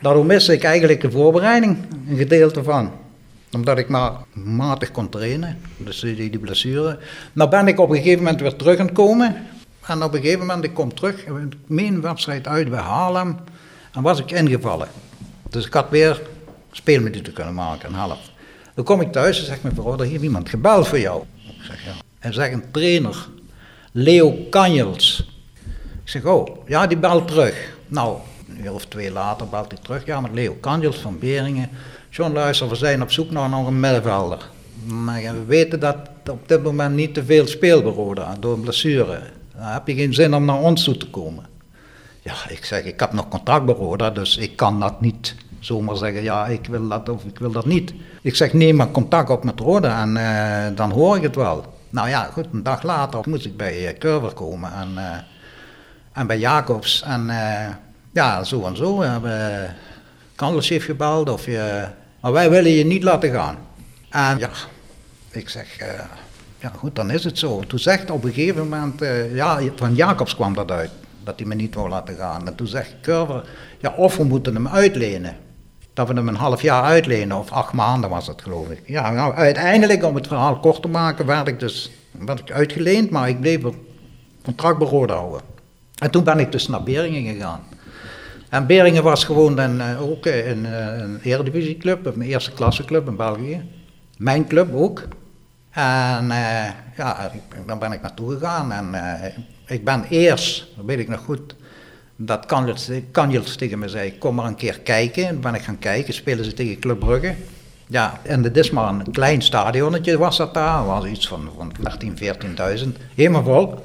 [0.00, 1.76] Daardoor miste ik eigenlijk de voorbereiding,
[2.08, 2.90] een gedeelte van.
[3.52, 6.98] Omdat ik maar matig kon trainen, dus die, die blessure.
[7.32, 8.78] Nou ben ik op een gegeven moment weer terug.
[8.78, 13.36] En op een gegeven moment, ik kom terug, ik meen wedstrijd uit bij Haarlem.
[13.92, 14.88] En was ik ingevallen.
[15.50, 16.22] Dus ik had weer
[16.70, 18.30] speelminuten kunnen maken, een half.
[18.74, 21.22] Dan kom ik thuis en zeg mijn vrouw, er heeft iemand gebeld voor jou.
[21.46, 22.02] Ik zeg.
[22.18, 23.28] En zeg een trainer,
[23.92, 25.28] Leo Kanjels.
[26.04, 27.76] Ik zeg, oh, ja, die belt terug.
[27.86, 30.06] Nou, een uur of twee later belt hij terug.
[30.06, 31.70] Ja, met Leo Kanjels van Beringen.
[32.12, 34.48] John, luister, we zijn op zoek naar nog een middenvelder.
[34.84, 35.96] Maar we weten dat
[36.30, 39.20] op dit moment niet te veel Roda door een blessure.
[39.54, 41.44] Dan heb je geen zin om naar ons toe te komen.
[42.20, 45.96] Ja, ik zeg, ik heb nog contact bij Roda, dus ik kan dat niet zomaar
[45.96, 47.94] zeggen, ja, ik wil dat of ik wil dat niet.
[48.22, 51.64] Ik zeg, neem maar contact op met Roda en eh, dan hoor ik het wel.
[51.90, 55.16] Nou ja, goed, een dag later moest ik bij uh, Curver komen en, uh,
[56.12, 57.02] en bij Jacobs.
[57.02, 57.30] En
[58.12, 58.98] ja, zo en zo.
[58.98, 59.76] We hebben
[60.34, 61.86] Kandels heeft gebeld of je...
[62.20, 63.56] Maar wij willen je niet laten gaan.
[64.10, 64.50] En ja,
[65.30, 65.78] ik zeg,
[66.58, 67.60] ja goed, dan is het zo.
[67.66, 69.00] Toen zegt op een gegeven moment,
[69.32, 70.90] ja, van Jacobs kwam dat uit
[71.24, 72.46] dat hij me niet wou laten gaan.
[72.46, 73.44] En toen zegt Curver,
[73.78, 75.36] ja, of we moeten hem uitlenen.
[75.92, 78.82] Dat we hem een half jaar uitlenen, of acht maanden was het geloof ik.
[78.86, 83.10] Ja, nou, uiteindelijk, om het verhaal kort te maken, werd ik dus werd ik uitgeleend,
[83.10, 83.74] maar ik bleef het
[84.44, 85.40] contract houden.
[85.98, 87.60] En toen ben ik dus naar Beringen gegaan.
[88.50, 90.64] En Beringen was gewoon een, uh, ook een,
[91.00, 93.62] een eredivisieclub, een eerste klasse club in België.
[94.16, 95.08] Mijn club ook.
[95.70, 97.30] En uh, ja,
[97.66, 98.94] dan ben ik naartoe gegaan en
[99.66, 101.54] ik ben eerst, dat weet ik nog goed,
[102.16, 102.46] dat
[103.10, 105.26] Kanjels tegen me zei, kom maar een keer kijken.
[105.26, 107.34] En ben ik gaan kijken, spelen ze tegen Club Brugge.
[107.86, 111.72] Ja, en het is maar een klein stadionnetje was dat daar, was iets van, van
[112.04, 113.84] 13.000, 14.000, helemaal vol.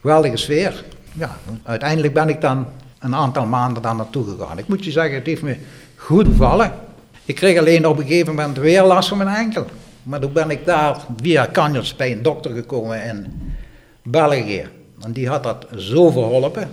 [0.00, 0.84] Geweldige sfeer.
[1.12, 2.66] Ja, uiteindelijk ben ik dan
[3.04, 4.58] een aantal maanden daar naartoe gegaan.
[4.58, 5.56] Ik moet je zeggen, het heeft me
[5.96, 6.72] goed bevallen.
[7.24, 9.66] Ik kreeg alleen op een gegeven moment weer last van mijn enkel.
[10.02, 13.26] Maar toen ben ik daar via Kanjels bij een dokter gekomen in
[14.02, 14.68] België.
[15.00, 16.70] En die had dat zo verholpen.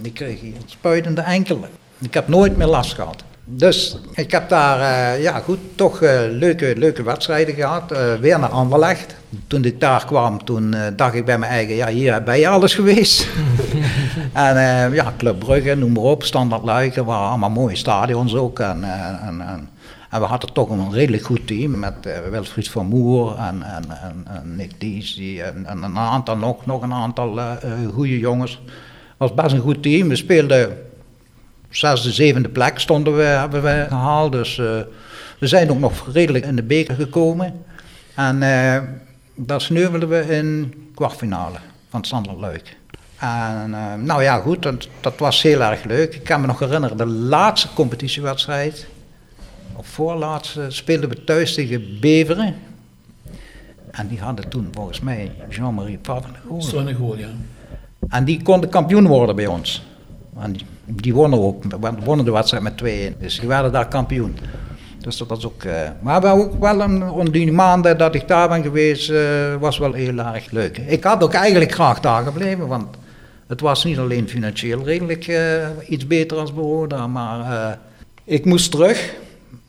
[0.00, 1.64] Die kreeg een spuitende enkel.
[1.98, 3.22] Ik heb nooit meer last gehad.
[3.44, 7.92] Dus ik heb daar, uh, ja goed, toch uh, leuke, leuke wedstrijden gehad.
[7.92, 9.14] Uh, weer naar Anderlecht.
[9.46, 12.74] Toen ik daar kwam, toen dacht ik bij mijn eigen, ja hier ben je alles
[12.74, 13.26] geweest.
[14.34, 18.58] en ja, Club Brugge, noem maar op, Standard Luiken, waren allemaal mooie stadions ook.
[18.58, 19.68] En, en, en
[20.14, 23.84] en we hadden toch een redelijk goed team met uh, Wilfried van Moer en, en,
[24.26, 27.38] en, Nick Dies en, en, een aantal nog, nog een aantal
[27.92, 28.52] goede jongens.
[28.52, 30.08] Het was best een goed team.
[30.08, 30.78] We speelden
[31.70, 34.32] zesde, zevende plek stonden we, hebben gehaald.
[34.32, 34.56] Dus
[35.38, 37.64] we zijn ook nog redelijk in de beker gekomen.
[38.14, 38.38] En
[39.34, 42.76] daar sneuvelden we in kwartfinale van Sander Luik.
[43.24, 46.14] En nou ja, goed, dat, dat was heel erg leuk.
[46.14, 48.86] Ik kan me nog herinneren, de laatste competitiewedstrijd
[49.76, 52.54] op voorlaatste speelden we thuis tegen Beveren.
[53.90, 57.16] En die hadden toen volgens mij Jean-Marie Pavengool.
[57.16, 57.28] ja.
[58.08, 59.82] En die konden kampioen worden bij ons.
[60.38, 61.64] En die, die wonnen ook,
[62.04, 62.82] wonnen de wedstrijd met
[63.14, 63.18] 2-1.
[63.18, 64.36] Dus die werden daar kampioen.
[64.98, 65.64] Dus dat was ook.
[65.64, 69.78] Uh, maar we ook wel een, die maanden dat ik daar ben geweest, uh, was
[69.78, 70.78] wel heel erg leuk.
[70.78, 72.86] Ik had ook eigenlijk graag daar gebleven, want
[73.46, 77.78] het was niet alleen financieel redelijk uh, iets beter als behoorde, maar
[78.24, 79.14] ik moest terug.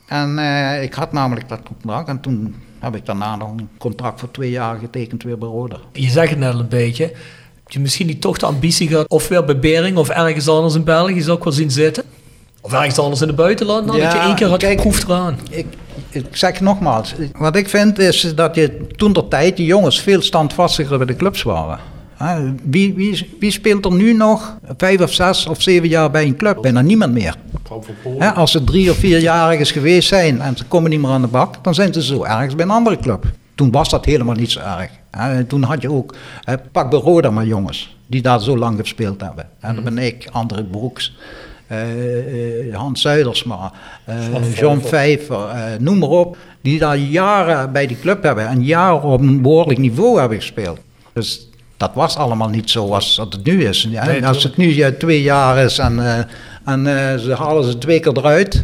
[0.07, 4.19] En uh, ik had namelijk dat contract en toen heb ik daarna nog een contract
[4.19, 5.77] voor twee jaar getekend weer bij Roda.
[5.91, 7.03] Je zegt het net een beetje.
[7.03, 10.75] Heb je misschien niet toch de ambitie gehad, of weer bij Bering of ergens anders
[10.75, 12.03] in België, zou ik wel zien zitten?
[12.61, 15.39] Of ergens anders in het buitenland, dan ja, dat je één keer had geproefd eraan.
[15.49, 15.65] Ik,
[16.09, 20.21] ik zeg nogmaals, wat ik vind is dat je toen de tijd, die jongens, veel
[20.21, 21.79] standvastiger bij de clubs waren.
[22.63, 26.36] Wie, wie, wie, speelt er nu nog vijf of zes of zeven jaar bij een
[26.36, 26.62] club?
[26.62, 27.36] Bijna niemand meer.
[28.36, 31.63] als ze drie of vierjarig geweest zijn en ze komen niet meer aan de bak,
[31.63, 33.25] dan zijn ze zo ergens bij een andere club.
[33.56, 34.89] Toen was dat helemaal niet zo erg.
[35.47, 36.15] toen had je ook,
[36.71, 39.49] pak bij Roda maar jongens, die daar zo lang gespeeld hebben.
[39.60, 41.15] En dan ben ik, André Broeks,
[41.71, 43.71] uh, uh, Hans Zuidersma,
[44.10, 45.38] uh, John Vijver,
[45.80, 46.38] noem maar op.
[46.62, 50.80] Die daar jaren bij die club hebben en jaren op een behoorlijk niveau hebben gespeeld.
[51.13, 53.88] Dus dat was allemaal niet zo als het nu is.
[53.89, 56.17] Ja, als het nu ja, twee jaar is en, uh,
[56.65, 58.63] en uh, ze halen ze twee keer eruit,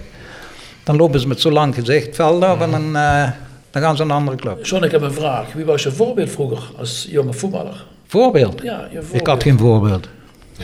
[0.84, 3.30] dan lopen ze met zo lang gezicht veld af en dan, uh,
[3.72, 4.66] dan gaan ze naar een andere club.
[4.66, 5.54] John, ik heb een vraag.
[5.54, 7.86] Wie was je voorbeeld vroeger als jonge voetballer?
[8.08, 8.62] Voorbeeld?
[8.62, 9.22] Ja, je voorbeeld.
[9.22, 10.08] Ik had geen voorbeeld.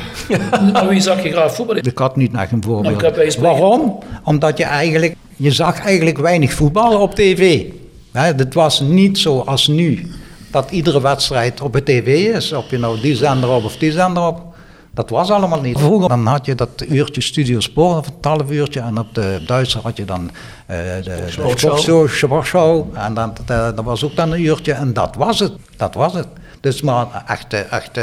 [0.74, 1.84] nou, wie zag je graag voetballen?
[1.84, 3.02] Ik had niet echt een voorbeeld.
[3.02, 4.00] Nou, Waarom?
[4.24, 7.64] Omdat je eigenlijk, je zag eigenlijk weinig voetballen op tv.
[8.12, 10.08] Het was niet zoals nu
[10.52, 12.54] dat iedere wedstrijd op de tv is.
[12.54, 14.56] Of je nou die zender op of die zender op.
[14.94, 15.80] Dat was allemaal niet.
[15.80, 18.80] Vroeger dan had je dat uurtje Studio Sport, of een half uurtje.
[18.80, 22.86] En op de Duitser had je dan uh, de sportshow, sportshow.
[22.94, 24.74] En dan, dat, dat, was ook dan een uurtje.
[24.74, 25.52] En dat was het.
[25.76, 26.28] Dat was het.
[26.60, 28.00] Dus maar echt, echt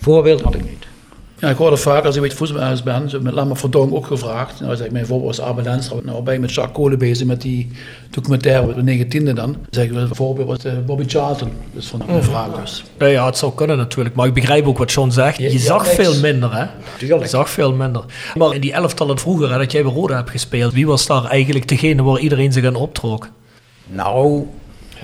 [0.00, 0.87] voorbeeld had ik niet.
[1.40, 4.60] Ja, ik hoorde vaak als ik weet voetbalhuis ben, met Lammer Verdonk ook gevraagd.
[4.60, 5.96] Nou, zeg, mijn voorbeeld was Abel Lenstra.
[6.02, 7.70] Nou ben met Jacques Kolen bezig met die
[8.10, 9.56] documentaire, de 19e dan.
[9.70, 11.52] Zeggen we, voorbeeld was uh, Bobby Charlton.
[11.72, 12.84] Dus van mijn vraag dus.
[12.98, 14.14] Ja, het zou kunnen natuurlijk.
[14.14, 15.38] Maar ik begrijp ook wat John zegt.
[15.38, 16.66] Je, zag veel minder, hè?
[16.98, 17.22] Tuurlijk.
[17.22, 18.04] Je zag veel minder.
[18.34, 21.24] Maar in die elftallen vroeger, hè, dat jij bij Roda hebt gespeeld, wie was daar
[21.24, 23.28] eigenlijk degene waar iedereen zich aan optrok?
[23.86, 24.46] Nou,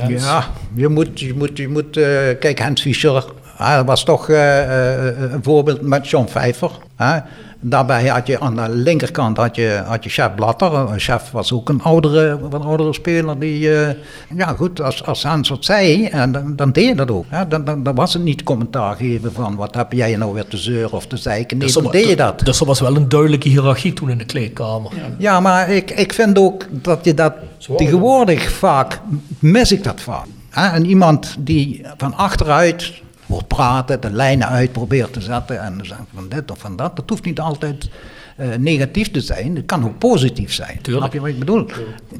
[0.08, 2.04] Ja, je moet, je moet, je moet eh,
[2.40, 3.24] kijk, Hans Fischer
[3.64, 6.70] hij was toch eh, eh, een voorbeeld met John Pfeiffer.
[6.96, 7.18] Hè.
[7.66, 10.88] Daarbij had je aan de linkerkant had je, had je Chef Blatter.
[10.96, 13.38] Chef was ook een oudere, wat oudere speler.
[13.38, 13.94] Die, eh,
[14.36, 17.24] ja goed, als, als Hans wat zei, en dan, dan deed je dat ook.
[17.28, 17.48] Hè.
[17.48, 20.56] Dan, dan, dan was het niet commentaar geven van wat heb jij nou weer te
[20.56, 21.56] zeuren of te zeiken.
[21.58, 22.40] Nee, Dus dan deed je dat.
[22.40, 24.92] Dus er was wel een duidelijke hiërarchie toen in de kleedkamer.
[25.18, 27.32] Ja, maar ik, ik vind ook dat je dat
[27.76, 29.00] tegenwoordig vaak,
[29.38, 30.26] mis ik dat vaak.
[30.50, 30.66] Hè?
[30.66, 36.00] En iemand die van achteruit wordt praten, de lijnen uit probeert te zetten en zegt
[36.14, 36.96] van dit of van dat.
[36.96, 37.88] Dat hoeft niet altijd
[38.36, 40.78] eh, negatief te zijn, het kan ook positief zijn.
[40.82, 41.66] Snap je wat ik bedoel?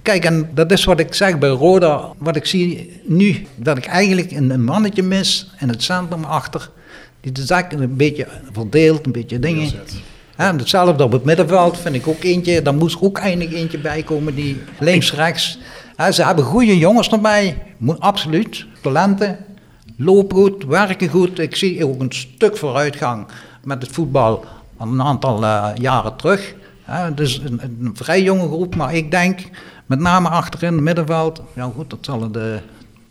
[0.02, 3.86] Kijk, en dat is wat ik zeg bij Roda, wat ik zie nu, dat ik
[3.86, 6.70] eigenlijk een, mannetje mis in het centrum achter,
[7.20, 9.70] die de zaken een beetje verdeelt, een beetje dingen.
[10.36, 12.62] Ja, en hetzelfde op het middenveld vind ik ook eentje.
[12.62, 15.58] Daar moest ook eindelijk eentje bij komen die links-rechts.
[15.96, 17.62] Ja, ze hebben goede jongens erbij,
[17.98, 18.66] absoluut.
[18.82, 19.38] Talenten,
[19.96, 21.38] lopen goed, werken goed.
[21.38, 23.26] Ik zie ook een stuk vooruitgang
[23.64, 24.44] met het voetbal
[24.78, 26.54] van een aantal eh, jaren terug.
[26.86, 29.40] Ja, het is een, een vrij jonge groep, maar ik denk
[29.86, 31.42] met name achterin het middenveld.
[31.54, 32.58] Ja goed, dat zullen de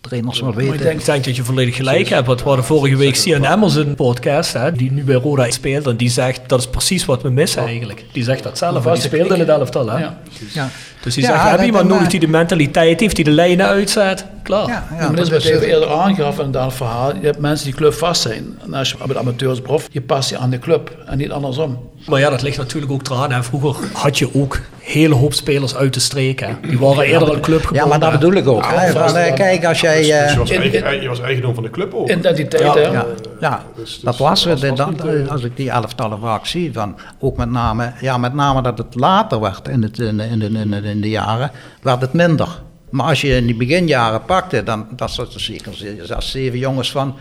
[0.02, 0.74] trainers wel Maar weten.
[0.74, 2.28] ik denk, ik denk dat je volledig gelijk hebt.
[2.28, 5.52] Want we hadden vorige week Sian Emmers in een podcast, hè, die nu bij Roda
[5.52, 5.88] speelt.
[5.88, 8.06] En die zegt, dat is precies wat we missen eigenlijk.
[8.12, 8.84] Die zegt dat zelf.
[8.84, 9.98] Die speelde in het elftal, hè.
[10.00, 10.18] Ja.
[10.54, 10.70] Ja.
[11.04, 13.32] Dus die Ja, zegt, we hebben dat- iemand nodig die de mentaliteit heeft, die de
[13.32, 14.26] lijnen uitzet.
[14.44, 14.68] Klaar.
[14.68, 17.16] Ja, dat is wat even eerder aangaf in dat verhaal.
[17.16, 18.58] Je hebt mensen die club vast zijn.
[18.66, 21.90] En als je met amateursprof, je past je aan de club en niet andersom.
[22.08, 23.32] Maar ja, dat ligt natuurlijk ook eraan.
[23.32, 23.44] Hè.
[23.44, 26.40] Vroeger had je ook hele hoop spelers uit de streek.
[26.40, 26.54] Hè.
[26.70, 27.90] Die waren eerder een club Ja, gebonden.
[27.90, 28.66] maar dat bedoel ik ook.
[28.66, 29.98] Van, eh, kijk, als jij...
[30.02, 32.10] Dus eh, je, was in- eigen, je was eigendom van de club ook.
[32.10, 32.82] Identiteit, Ja, hè?
[32.82, 33.06] Ja,
[33.40, 34.78] ja dus- dat dus was dat het.
[34.78, 38.34] was Dat, eh, als ik die elftallen vaak zie, van, ook met name, ja, met
[38.34, 41.10] name dat het later werd in, het, in, de- in, de- in, de- in de
[41.10, 42.48] jaren, werd het minder.
[42.90, 47.16] Maar als je in die beginjaren pakte, dan was er zeker zes, zeven jongens van,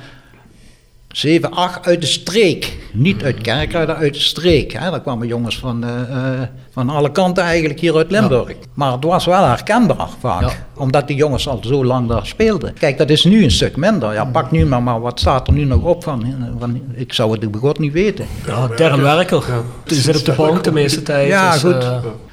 [1.12, 2.76] zeven, acht uit de streek.
[2.92, 4.72] Niet uit Kerkrade, uit de streek.
[4.72, 4.90] Hè.
[4.90, 8.52] Daar kwamen jongens van, eh, eh, van alle kanten eigenlijk hier uit Limburg.
[8.74, 10.40] Maar het was wel herkenbaar vaak.
[10.42, 10.50] Ja.
[10.76, 12.74] Omdat die jongens al zo lang daar speelden.
[12.78, 14.12] Kijk, dat is nu een stuk minder.
[14.12, 16.24] Ja, pak nu maar, maar wat staat er nu nog op van?
[16.24, 18.26] eh, van ik zou het begot niet weten.
[18.46, 19.44] Ja, Darren Werker.
[19.84, 21.28] Die zit op de bank de meeste tijd.
[21.28, 21.86] Ja, dus, goed.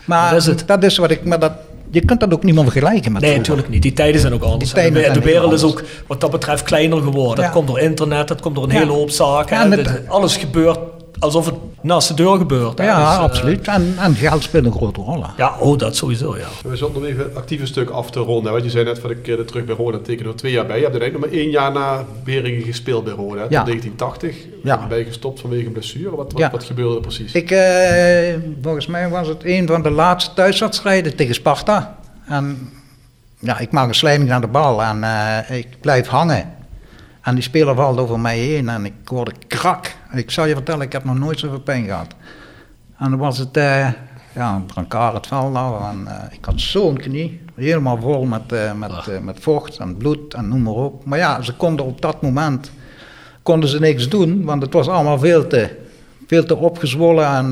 [0.05, 0.63] Maar dat is het.
[0.67, 1.23] dat is wat ik...
[1.25, 1.51] Maar dat,
[1.91, 3.37] je kunt dat ook niet meer vergelijken met Nee, vroeger.
[3.37, 3.81] natuurlijk niet.
[3.81, 4.73] Die tijden zijn ook anders.
[4.73, 7.35] De, de wereld is ook wat dat betreft kleiner geworden.
[7.37, 7.41] Ja.
[7.41, 8.77] Dat komt door internet, dat komt door een Ja.
[8.79, 9.69] hele hoop zaken.
[9.69, 10.79] Ja, En alles gebeurt
[11.19, 12.77] alsof het naast de deur gebeurt.
[12.77, 12.83] hè.
[12.83, 13.67] Ja, Dus, eh, absoluut.
[13.67, 15.23] En, en geld speelt een grote rol.
[15.23, 15.29] hè.
[15.37, 16.47] Ja, oh, dat sowieso, ja.
[16.69, 18.51] We zullen nog even het actieve stuk af te ronden.
[18.51, 20.75] Want je zei net van ik keerde terug bij Roda tekenen er twee jaar bij.
[20.77, 23.35] Je hebt er eigenlijk nog maar één jaar na Beringen gespeeld bij Roda.
[23.35, 23.63] hè, Ja.
[23.63, 24.35] Tot 1980.
[24.63, 24.87] Ja.
[24.87, 26.15] Ben je gestopt vanwege een blessure?
[26.15, 26.51] Wat, wat, Ja.
[26.51, 27.31] wat gebeurde er precies?
[27.33, 31.97] Ik, eh, volgens mij was het een van de laatste thuiswedstrijden tegen Sparta.
[32.27, 32.69] En
[33.39, 36.53] ja, ik maak een slijming naar de bal en eh, ik blijf hangen.
[37.21, 39.95] En die speler valt over mij heen en ik hoorde krak.
[40.11, 42.15] Ik zal je vertellen, ik heb nog nooit zoveel pijn gehad.
[42.97, 43.89] En dan was het, eh
[44.33, 48.51] ja, een brancard het veld nou, en eh, ik had zo'n knie, helemaal vol met,
[48.51, 51.05] eh, met, eh, met vocht en bloed en noem maar op.
[51.05, 52.71] Maar ja, ze konden op dat moment,
[53.43, 55.77] konden ze niks doen, want het was allemaal veel te,
[56.27, 57.27] veel te opgezwollen.
[57.27, 57.49] En,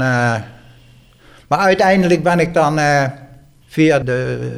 [1.48, 2.80] maar uiteindelijk ben ik dan
[3.68, 4.50] via de,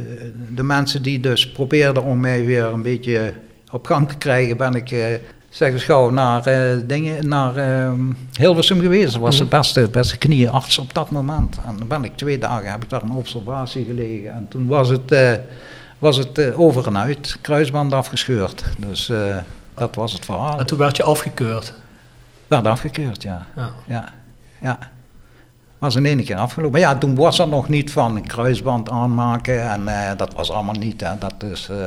[0.56, 3.34] de mensen die dus probeerden om mij weer een beetje
[3.72, 7.92] op gang te krijgen, ben ik zeg eens gauw naar, eh, dingen, naar eh,
[8.34, 9.12] Hilversum geweest.
[9.12, 11.58] Dat was de beste, beste knieënarts op dat moment.
[11.66, 14.34] En dan ben ik twee dagen, heb ik daar een observatie gelegen.
[14.34, 15.34] En toen was het, eh,
[16.00, 18.64] was het eh, over en uit, kruisband afgescheurd.
[18.78, 19.12] Dus
[19.74, 20.60] dat was het verhaal.
[20.60, 21.74] En toen werd je afgekeurd.
[22.48, 23.46] Werd afgekeurd, ja.
[23.56, 23.72] Ja.
[23.88, 24.10] Ja,
[24.62, 24.78] ja.
[25.78, 26.72] Was in één keer afgelopen.
[26.72, 30.76] Maar ja, toen was dat nog niet van een kruisband aanmaken en dat was allemaal
[30.80, 31.02] niet.
[31.02, 31.12] Hè.
[31.20, 31.78] Dat is, Nee,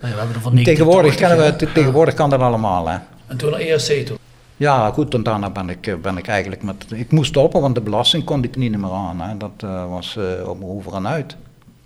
[0.00, 2.88] we hebben er van 1980, tegenwoordig, kennen we, tegenwoordig kan dat allemaal.
[2.88, 2.98] Hè.
[3.32, 4.18] En toen naar ESC toen.
[4.56, 6.86] Ja, goed, en daarna ben ik, eh, ben ik eigenlijk met...
[6.94, 9.20] Ik moest stoppen, want de belasting kon ik niet meer aan.
[9.20, 9.36] Hè.
[9.36, 11.36] Dat eh, was eh op over en uit.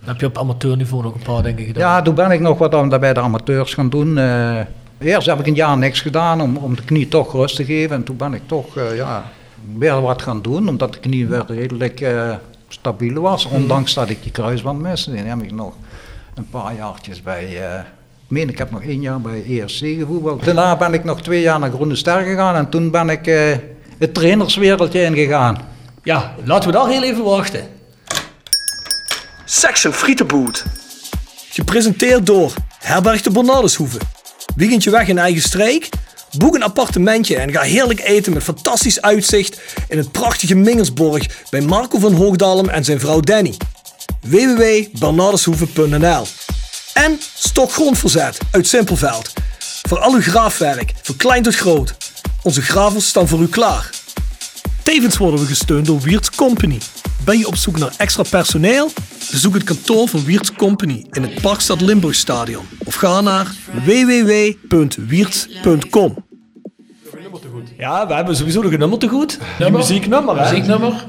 [0.06, 1.82] Dan heb je op amateurniveau nog een paar dingen gedaan.
[1.82, 4.18] Ja, toen ben ik nog wat aan, bij de amateurs gaan doen.
[4.18, 4.60] Eh,
[4.98, 7.96] eerst heb ik een jaar niks gedaan om, om de knie toch rust te geven.
[7.96, 9.24] En toen ben ik toch eh, ja,
[9.78, 12.34] weer wat gaan doen, omdat de knie weer redelijk eh,
[12.68, 13.44] stabiel was.
[13.44, 15.10] Ondanks dat ik die kruisband miste.
[15.10, 15.74] Die heb ik nog
[16.34, 17.58] een paar jaartjes bij...
[18.26, 20.44] ik meen, ik heb nog één jaar bij ERC gevoetbald.
[20.44, 23.56] Daarna ben ik nog twee jaar naar Groene Ster gegaan en toen ben ik eh,
[23.98, 25.58] het trainerswereldje ingegaan.
[26.02, 27.68] Ja, laten we daar heel even wachten.
[29.44, 30.64] Section Frietenboot.
[31.50, 33.98] Gepresenteerd door Herberg de Bernardeshoeve.
[34.56, 35.88] Weekendje weg in eigen streek?
[36.38, 41.60] Boek een appartementje en ga heerlijk eten met fantastisch uitzicht in het prachtige Mingersborg bij
[41.60, 43.54] Marco van Hoogdalem en zijn vrouw Danny.
[44.20, 46.26] www.bernardeshoeve.nl
[46.96, 49.32] En Stokgrondverzet uit Simpelveld.
[49.88, 51.94] Voor al uw graafwerk, van klein tot groot.
[52.42, 53.90] Onze gravels staan voor u klaar.
[54.82, 56.78] Tevens worden we gesteund door Wiert's Company.
[57.24, 58.90] Ben je op zoek naar extra personeel?
[59.30, 62.64] Bezoek het kantoor van Wiert's Company in het Parkstad Limburgstadion.
[62.84, 63.54] Of ga naar
[63.84, 66.24] www.wiert.com.
[67.78, 69.32] Ja, we hebben sowieso nog een nummer te goed.
[69.32, 69.80] Een Nummer?
[69.80, 70.36] muzieknummer.
[70.36, 70.42] hè?
[70.50, 71.06] Muzieknummer.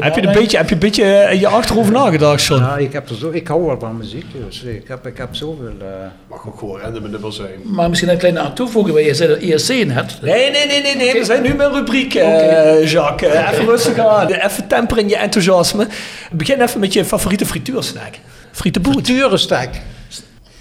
[0.00, 2.62] Heb je, een beetje, heb je een beetje eh, in je achterhoofd nagedacht, John?
[2.62, 5.34] Ja, ik, heb er zo, ik hou wel van muziek, dus ik heb, ik heb
[5.34, 5.72] zoveel...
[5.80, 5.86] eh,
[6.28, 7.50] Mag ook gewoon random nummer zijn.
[7.64, 10.18] Maar misschien een kleine aan toevoegen waar je zei dat ESC in hebt.
[10.22, 11.12] Nee, nee, nee, nee, nee.
[11.12, 13.32] We zijn nu met rubriek, eh, Jacques.
[13.52, 14.26] Even rustig aan.
[14.32, 15.86] Even temperen in je enthousiasme.
[16.32, 18.14] Begin even met je favoriete frituursnack.
[18.52, 18.94] Frietenboet.
[18.94, 19.80] Frituurenstek.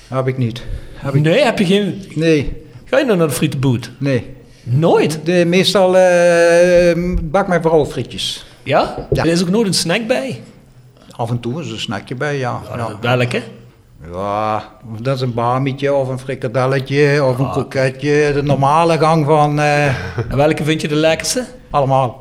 [0.07, 0.61] Heb ik niet.
[0.95, 2.03] Heb ik, Nee, heb je geen...
[2.15, 3.91] nee, Ga je nou naar de frietenboet?
[3.97, 4.37] nee.
[4.63, 5.19] Nooit?
[5.23, 8.45] De, meestal eh bak mijn vrouw frietjes.
[8.69, 8.95] Ja?
[9.11, 9.23] Ja.
[9.23, 10.41] Er is ook nooit een snack bij.
[11.15, 12.61] Af en toe is er een snackje bij, ja.
[12.75, 12.97] ja.
[13.01, 13.41] Welke?
[14.13, 14.63] Ja,
[15.01, 18.31] dat is een bamietje of een frikadelletje of een kroketje.
[18.33, 21.45] De normale gang van eh, En welke vind je de lekkerste?
[21.69, 22.19] allemaal.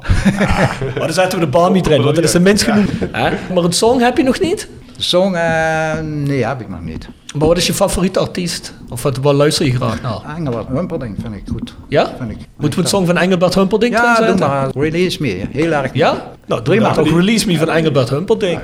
[0.81, 3.11] Maar dan zetten we de niet erin, want dat is de minst genoeg.
[3.55, 4.69] Maar een song heb je nog niet?
[4.99, 7.09] De song, eh, nee, heb ik nog niet.
[7.37, 8.73] Maar wat is je favoriete artiest?
[8.89, 10.37] Of wat, wat luister je graag naar?
[10.37, 11.75] Engelbert Humperdinck vind ik goed.
[11.89, 12.15] Ja?
[12.19, 12.37] Vind ik.
[12.57, 14.47] Moeten we een song van Engelbert Humperdinck Ja, erin doe zetten?
[14.49, 14.69] maar.
[14.75, 15.91] Release me, heel erg.
[15.95, 16.33] Ja?
[16.47, 16.91] Nou, Prima.
[16.93, 17.09] prima.
[17.11, 18.61] Ook Release Me van Engelbert Humperdinck.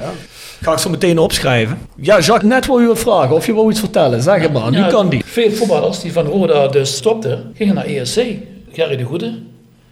[0.61, 1.79] Ga ik zo meteen opschrijven.
[1.97, 4.23] Ja, Jacques, net wou je wat vragen of je wou iets vertellen.
[4.23, 5.23] Zeg het maar, nu Ja, kan die.
[5.25, 8.21] Veel voetballers die van Roda dus stopten, gingen naar ESC.
[8.73, 9.39] Gerry de Goede,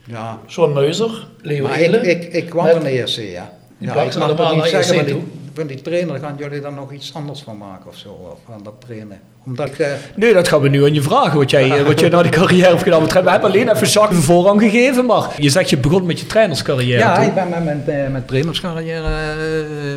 [0.06, 0.38] Ja.
[0.46, 3.52] John Meuser, Leo Maar ik, ik, ik kwam Met- van de ESC, ja.
[3.78, 4.38] Ja, ik ze mag niet
[4.72, 5.20] naar zeggen, toe?
[5.54, 8.74] Van die trainer gaan jullie dan nog iets anders van maken of zo, van dat
[8.78, 9.20] trainen.
[9.44, 12.08] Omdat eh, Nee, dat gaan we nu aan je vragen, wat jij, eh, wat jij
[12.08, 13.04] na die carrière hebt gedaan.
[13.04, 16.98] We hebben alleen even de voorrang gegeven, maar je zegt je begon met je trainerscarrière.
[16.98, 17.24] ja, toch?
[17.24, 19.08] ik ben met mijn, eh, mijn trainerscarrière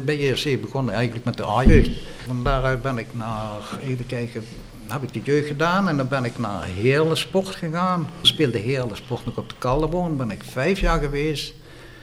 [0.05, 1.89] bij ESC begonnen, eigenlijk met de A-jeugd.
[2.27, 4.43] Van daaruit ben ik naar, even kijken,
[4.87, 8.09] heb ik de jeugd gedaan en dan ben ik naar Heerlen Sport gegaan.
[8.21, 11.53] Speelde Heerlen Sport nog op de Kalderboom, ben ik vijf jaar geweest.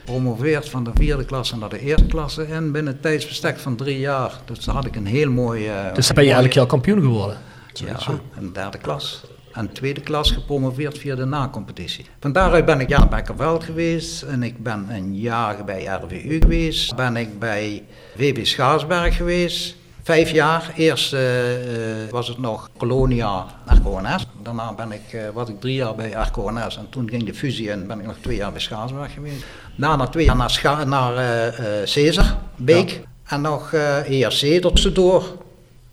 [0.05, 3.99] Promoveerd van de vierde klasse naar de eerste klasse en binnen een tijdsbestek van drie
[3.99, 4.31] jaar.
[4.45, 5.67] Dus daar had ik een heel mooi...
[5.67, 7.37] eh, Dus dan ben je elk jaar kampioen geworden.
[7.73, 7.97] Ja,
[8.37, 9.23] een derde klas.
[9.53, 12.05] En tweede klas gepromoveerd via de na-competitie.
[12.19, 16.39] Van daaruit ben ik ja, bij Kerveld geweest en ik ben een jaar bij RVU
[16.41, 16.95] geweest.
[16.95, 17.83] Ben ik bij
[18.17, 19.75] VB Schaarsberg geweest.
[20.03, 20.73] Vijf jaar.
[20.75, 24.27] Eerst eh, eh, was het nog Colonia RKNS.
[24.41, 27.71] Daarna ben ik, eh, was ik drie jaar bij RKNS en toen ging de fusie
[27.71, 29.45] en ben ik nog twee jaar bij Schaarsberg geweest.
[29.75, 33.01] Daarna twee jaar naar, Scha naar eh, Caesar, Beek.
[33.23, 35.23] En nog ERC tussendoor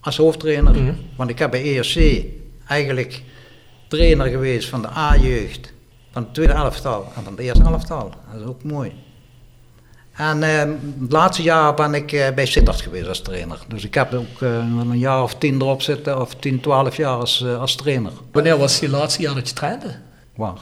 [0.00, 0.94] als hoofdtrainer.
[1.16, 2.24] Want ik heb bij ERC
[2.66, 3.22] eigenlijk
[3.88, 5.72] trainer geweest van de A-jeugd,
[6.10, 8.14] van het tweede elftal en van het eerste elftal.
[8.32, 8.92] Dat is ook mooi.
[10.12, 10.58] En eh,
[11.00, 13.58] het laatste jaar ben ik eh, bij Sittard geweest als trainer.
[13.68, 17.16] Dus ik heb ook eh, een jaar of tien erop zitten, of tien, twaalf jaar
[17.18, 18.12] als, eh, als trainer.
[18.32, 19.94] Wanneer was je laatste jaar dat je trainde?
[20.36, 20.58] Waar?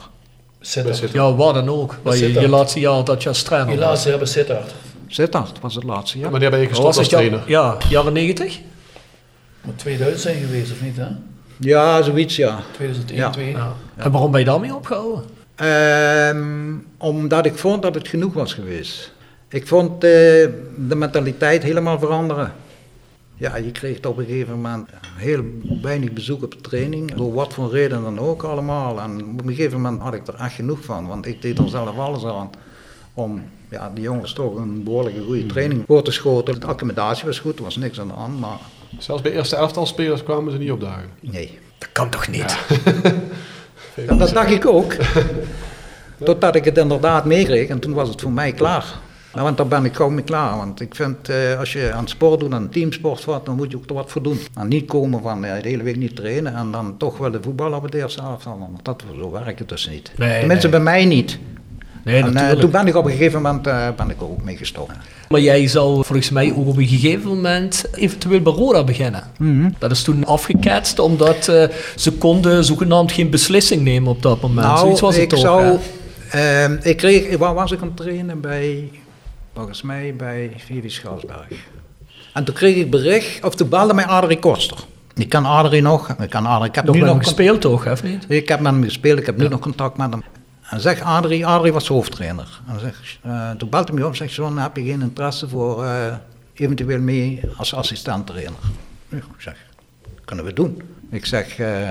[0.61, 1.11] Sittard.
[1.11, 1.95] Ja, waar dan ook.
[2.01, 3.85] Waar je, je laatste jaar dat je als trainer was.
[3.85, 4.71] laatste hebben Sittard.
[5.07, 6.31] Sittard was het laatste jaar.
[6.31, 7.41] Wanneer ben je gestopt als trainer?
[7.45, 8.59] ja, jaren 90?
[9.61, 11.07] Moet 2000 zijn geweest of niet hè?
[11.59, 12.59] Ja, zoiets ja.
[12.71, 13.29] 2001, Ja.
[13.29, 13.51] 2.
[13.51, 13.73] Ja.
[13.95, 15.23] En waarom ben je daarmee opgehouden?
[15.55, 19.11] Ehm, omdat ik vond dat het genoeg was geweest.
[19.49, 19.99] Ik vond eh,
[20.87, 22.53] de mentaliteit helemaal veranderen.
[23.35, 25.43] Ja, je kreeg op een gegeven moment heel
[25.81, 27.13] weinig bezoek op de training.
[27.13, 28.99] Door wat voor reden dan ook allemaal.
[28.99, 31.07] En op een gegeven moment had ik er echt genoeg van.
[31.07, 32.49] Want ik deed er zelf alles aan
[33.13, 36.59] om ja, de jongens toch een behoorlijke goede training voor te schoten.
[36.59, 38.39] De accommodatie was goed, er was niks aan de hand.
[38.39, 38.57] Maar
[38.97, 41.09] Zelfs bij eerste elftal spelers kwamen ze niet opdagen.
[41.19, 42.57] nee, Dat kan toch niet?
[43.95, 44.95] Ja, dat dacht ik ook.
[46.23, 48.99] Totdat ik het inderdaad meekreeg en toen was het voor mij klaar.
[49.33, 50.57] Nou, want daar ben ik gauw mee klaar.
[50.57, 53.77] Want ik vind, eh, als je aan sport doet, aan teamsport wat, dan moet je
[53.77, 54.39] ook er wat voor doen.
[54.55, 57.39] En niet komen van eh, de hele week niet trainen en dan toch wel de
[57.41, 58.57] voetbal op het eerste elftal.
[58.59, 60.11] Want dat, zo werkt het dus niet.
[60.17, 60.75] Nee, Tenminste, nee.
[60.75, 61.39] bij mij niet.
[62.03, 63.63] Nee, en eh, toen ben ik op een gegeven moment
[63.95, 64.91] ben ik er ook mee gestopt.
[65.29, 69.23] Maar jij zou volgens mij ook op een gegeven moment eventueel bij Roda beginnen.
[69.77, 71.43] Dat is toen afgeketst omdat
[71.95, 74.79] ze konden zogenaamd geen beslissing nemen op dat moment.
[74.79, 75.81] Zoiets was het Nou, ik toch?
[76.31, 78.41] zou, ik kreeg, waar was ik aan het trainen?
[78.41, 78.89] Bij,
[79.59, 81.47] volgens mij bij VV Schaarsberg.
[82.33, 84.77] En toen kreeg ik bericht, of toen belde mij Adrie Koster.
[85.15, 88.03] Ik ken Adrie nog, ik, ken Adrie, ik heb Nog nu nog gespeeld toch, of
[88.03, 88.25] niet?
[88.27, 90.23] Ik heb met hem gespeeld, ik heb nu nog contact met hem.
[90.69, 92.61] En zeg Adrie, Adrie was hoofdtrainer.
[92.67, 95.49] En zeg, eh, toen belde hij me op en zegt, John, heb je geen interesse
[95.49, 96.15] voor eh,
[96.53, 98.59] eventueel mee als assistent trainer?
[99.09, 99.55] Ik zeg,
[100.25, 100.81] kunnen we doen.
[101.09, 101.89] Ik zeg, eh,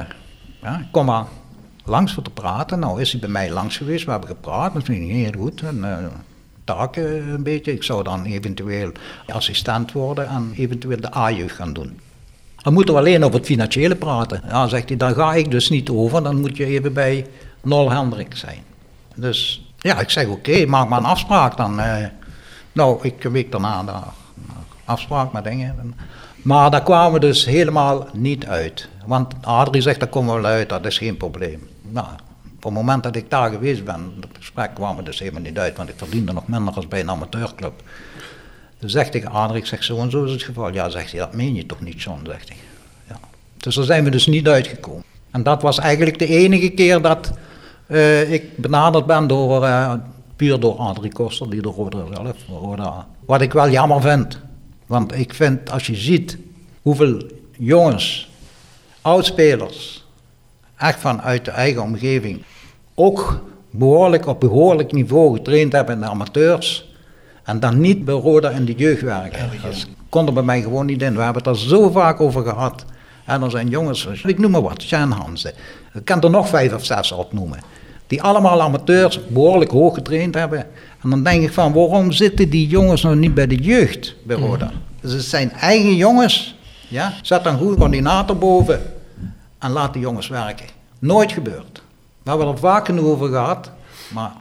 [0.62, 1.24] ja, kom maar
[1.84, 2.78] langs voor te praten.
[2.78, 5.62] Nou is hij bij mij langs geweest, we hebben gepraat, dat ging heel goed.
[5.62, 5.84] En,
[6.76, 7.72] taken een beetje.
[7.72, 8.92] Ik zou dan eventueel
[9.26, 12.00] assistent worden en eventueel de A-jeugd gaan doen.
[12.62, 14.42] Dan moeten we alleen over het financiële praten.
[14.48, 16.22] Ja, zegt hij, daar ga ik dus niet over.
[16.22, 17.26] Dan moet je even bij
[17.62, 18.62] Nol Hendrik zijn.
[19.14, 21.80] Dus ja, ik zeg oké, maak maar een afspraak dan.
[21.80, 22.06] eh.
[22.72, 24.04] nou, ik een week daarna daar
[24.84, 25.94] afspraak met dingen.
[26.42, 28.88] Maar daar kwamen we dus helemaal niet uit.
[29.06, 31.68] Want Adrie zegt, daar komen we wel uit, dat is geen probleem.
[31.82, 32.06] Nou,
[32.58, 35.58] op het moment dat ik daar geweest ben, het gesprek kwam we dus helemaal niet
[35.58, 37.82] uit, want ik verdiende nog minder als bij een amateurclub.
[38.78, 40.72] Dus zegt tegen Adrie, ik zeg zo en zo is het geval.
[40.72, 42.56] Ja, zegt hij, dat meen je toch niet, John, zegt hij.
[43.08, 43.18] Ja.
[43.56, 45.04] Dus daar zijn we dus niet uitgekomen.
[45.30, 47.32] En dat was eigenlijk de enige keer dat
[47.86, 49.92] eh, ik benaderd ben door, eh,
[50.36, 53.06] puur door Adrie Koster, die de Roda zelf, Roda.
[53.24, 54.38] Wat ik wel jammer vind.
[54.86, 56.38] Want ik vind, als je ziet
[56.82, 57.22] hoeveel
[57.58, 58.30] jongens,
[59.00, 60.04] oudspelers,
[60.78, 62.42] echt vanuit de eigen omgeving,
[62.94, 66.92] ook behoorlijk op behoorlijk niveau getraind hebben in de amateurs.
[67.44, 69.50] En dan niet bij Roda in de jeugd werken.
[69.62, 71.16] Dat kon er bij mij gewoon niet in.
[71.16, 72.84] We hebben het er zo vaak over gehad.
[73.24, 75.52] En er zijn jongens, ik noem maar wat, Jan Hansen.
[75.94, 77.58] Ik kan er nog vijf of zes opnoemen.
[78.06, 80.66] Die allemaal amateurs behoorlijk hoog getraind hebben.
[81.02, 84.36] En dan denk ik van, waarom zitten die jongens nou niet bij de jeugd bij
[84.36, 84.70] Roda?
[85.00, 86.56] Dus het zijn eigen jongens.
[86.88, 87.12] Ja?
[87.22, 88.80] Zet een goede coördinator boven
[89.58, 90.66] en laat die jongens werken.
[90.98, 91.82] Nooit gebeurd.
[92.22, 93.70] We hebben er vaak genoeg over gehad,
[94.08, 94.32] maar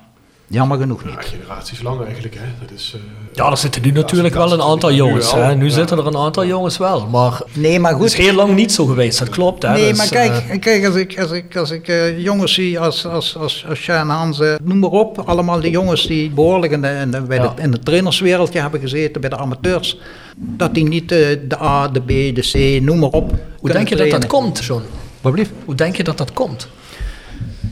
[0.47, 1.25] jammer genoeg Ja, niet.
[1.25, 2.41] generaties lang eigenlijk, hè.
[2.61, 3.01] Dat is, eh,
[3.33, 5.31] Ja, er zitten nu natuurlijk wel een aantal jongens.
[5.31, 5.55] Hè.
[5.55, 7.07] Nu zitten er een aantal jongens wel.
[7.07, 8.23] Maar Nee, maar het is goed.
[8.25, 9.63] heel lang niet zo geweest, dat klopt.
[9.63, 9.71] Hè.
[9.71, 12.79] Nee, Dus, maar kijk, eh, kijk als ik, als ik, als ik eh, jongens zie
[12.79, 16.81] als, als, als, als Sjaan Hansen, noem maar op, allemaal die jongens die behoorlijk in
[16.81, 17.53] de, in de, bij Ja.
[17.55, 19.99] de, in de trainerswereldje hebben gezeten, bij de amateurs,
[20.37, 23.31] dat die niet de A, de B, de C, noem maar op.
[23.59, 24.83] hoe denk je dat dat komt, John?
[25.21, 25.51] Wat blieft?
[25.65, 26.67] Hoe denk je dat dat komt?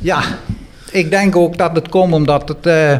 [0.01, 0.21] Ja,
[0.91, 2.97] ik denk ook dat het komt omdat het eh,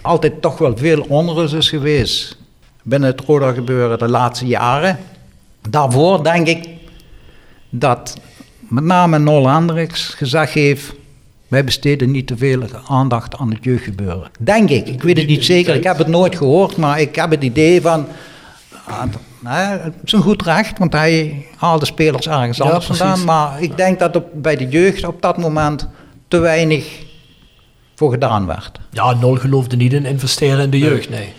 [0.00, 2.36] altijd toch wel veel onrust is geweest
[2.82, 4.98] binnen het Roda gebeuren de laatste jaren.
[5.68, 6.68] Daarvoor denk ik
[7.70, 8.16] dat
[8.68, 10.92] met name Nol Hendricks gezegd heeft,
[11.48, 14.30] wij besteden niet te veel aandacht aan het jeugdgebeuren.
[14.38, 17.30] Denk ik, ik weet het niet zeker, ik heb het nooit gehoord, maar ik heb
[17.30, 18.06] het idee van,
[18.90, 23.04] ah, het- is een goed recht, want hij haalde spelers ergens Ja, anders precies.
[23.04, 23.24] vandaan.
[23.24, 25.88] Maar ik denk dat op, bij de jeugd op dat moment
[26.28, 27.06] te weinig
[27.94, 28.78] voor gedaan werd.
[28.90, 31.32] Ja, Nol geloofde niet in investeren in de jeugd, nee.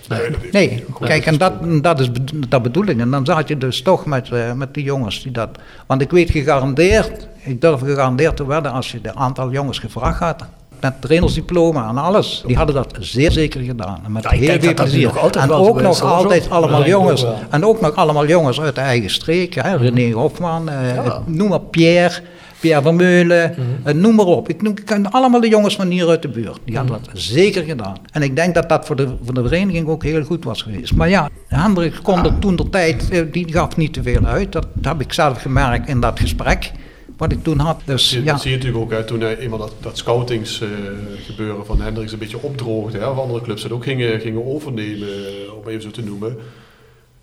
[0.52, 2.10] Nee, kijk, en dat, dat is
[2.50, 3.00] dat bedoel ik.
[3.00, 5.50] En dan zat je dus toch met, eh, met die jongens die dat...
[5.88, 10.20] Want ik weet gegarandeerd, ik durf gegarandeerd te wedden, als je de aantal jongens gevraagd
[10.20, 10.46] had,
[10.82, 14.00] met trainersdiploma en alles, die hadden dat zeer zeker gedaan.
[14.06, 15.12] En met Ja, heel veel plezier.
[15.40, 17.26] en ook nog altijd allemaal jongens.
[17.50, 19.54] En ook nog allemaal jongens uit de eigen streek.
[19.56, 19.76] Hè?
[19.76, 21.22] René Hofman, eh, Ja.
[21.26, 22.16] noem maar Pierre,
[22.60, 24.50] Pierre Vermeulen, eh, noem maar op.
[24.50, 26.60] Ik, ik ken allemaal de jongens van hier uit de buurt.
[26.66, 27.06] Die hadden Mhm.
[27.06, 27.96] dat zeker gedaan.
[28.12, 30.96] En ik denk dat dat voor de, voor de vereniging ook heel goed was geweest.
[30.96, 34.52] Maar ja, Hendrik kon er toen de tijd, eh, die gaf niet te veel uit.
[34.52, 36.72] Dat heb ik zelf gemerkt in dat gesprek
[37.20, 37.82] wat ik toen had.
[37.86, 41.82] Dus ja, Dat zie je natuurlijk ook hè, toen eenmaal dat, dat scoutingsgebeuren gebeuren van
[41.82, 42.98] Hendricks een beetje opdroogde.
[42.98, 46.38] Hè, of andere clubs dat ook gingen, gingen overnemen, eh, om even zo te noemen.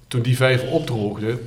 [0.09, 1.39] Toen die vijf opdroogden,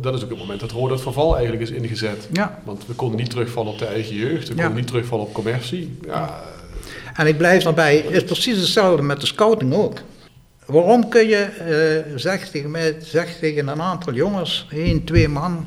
[0.00, 2.28] dat is ook het moment dat Roda het verval eigenlijk is ingezet.
[2.32, 2.60] ja.
[2.64, 4.60] Want we konden niet terugvallen op de eigen jeugd, we Ja.
[4.60, 5.98] konden niet terugvallen op commercie.
[6.06, 6.40] Ja,
[7.14, 9.98] En ik blijf daarbij, het is precies hetzelfde met de scouting ook.
[10.66, 15.66] Waarom kun je, eh zeg, tegen mij, zeg tegen een aantal jongens, één, twee man,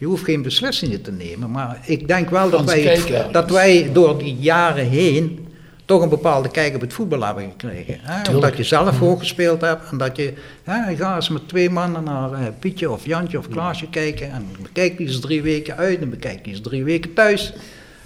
[0.00, 1.50] je hoeft geen beslissingen te nemen.
[1.50, 5.46] Maar ik denk wel dat wij, dat wij door die jaren heen
[5.84, 7.98] toch een bepaalde kijk op het voetbal hebben gekregen.
[8.00, 8.34] Hè?
[8.34, 10.32] Omdat je zelf hoog gespeeld hebt en dat je,
[10.64, 14.46] hè, ga eens met twee mannen naar eh, Pietje of Jantje of Klaasje kijken en
[14.62, 17.52] bekijk die eens drie weken uit en bekijk die eens drie weken thuis.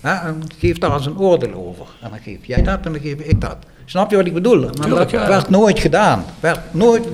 [0.00, 1.86] Hè, en geef daar eens een oordeel over.
[2.00, 3.56] En dan geef jij dat en dan geef ik dat.
[3.84, 4.60] Snap je wat ik bedoel?
[4.60, 5.28] Maar Tuurlijk, dat ja.
[5.28, 6.24] werd nooit gedaan.
[6.40, 7.04] Werd nooit,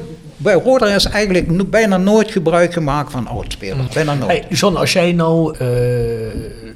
[0.43, 3.95] bij Roda is eigenlijk bijna nooit gebruik gemaakt van oudspelers.
[3.95, 4.31] Bijna nooit.
[4.31, 5.57] Hey, John, als jij nou,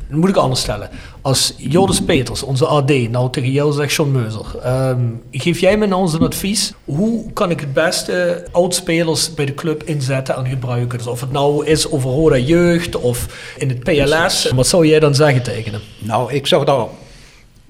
[0.08, 0.90] dan moet ik anders stellen.
[1.20, 5.00] Als Joris Peters, onze AD, nou tegen jou zegt John Meuser, ehm,
[5.30, 6.72] geef jij me nou eens een advies?
[6.84, 10.98] Hoe kan ik het beste oudspelers bij de club inzetten en gebruiken?
[10.98, 13.26] Dus of het nou is over Roda Jeugd of
[13.58, 15.82] in het PLS, wat zou jij dan zeggen tegen hem?
[15.98, 16.86] Nou, ik zou daar,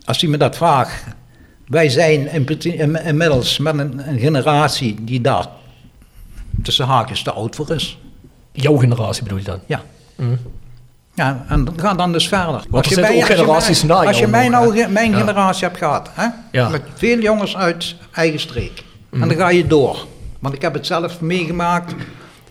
[0.04, 1.04] als hij me dat vraagt,
[1.66, 2.48] wij zijn
[3.04, 5.46] inmiddels met een, een generatie die daar
[6.62, 7.98] tussen haakjes te oud voor is.
[8.52, 9.60] Jouw generatie bedoel je dan?
[9.66, 9.82] Ja.
[10.16, 10.34] Mhm.
[11.14, 12.54] Ja, en ga dan dus verder.
[12.54, 14.82] er als je generaties Als je nou, hè?
[14.84, 15.18] ge- mijn Ja.
[15.18, 16.26] generatie hebt gehad, hè?
[16.52, 16.68] Ja.
[16.68, 18.82] met veel jongens uit eigen streek.
[19.10, 19.22] Mhm.
[19.22, 20.06] En dan ga je door.
[20.38, 21.94] Want ik heb het zelf meegemaakt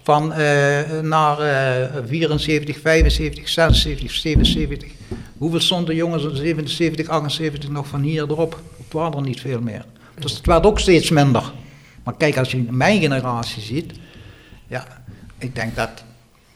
[0.04, 4.90] van eh, naar eh 74, 75, 76, 77.
[5.38, 8.60] Hoeveel stonden jongens in 77, 78 nog van hier erop?
[8.84, 9.86] Het waren er niet veel meer.
[10.20, 11.44] Dus het werd ook steeds minder.
[12.04, 13.94] Maar kijk, als je mijn generatie ziet,
[14.68, 14.88] ja,
[15.38, 16.04] ik denk dat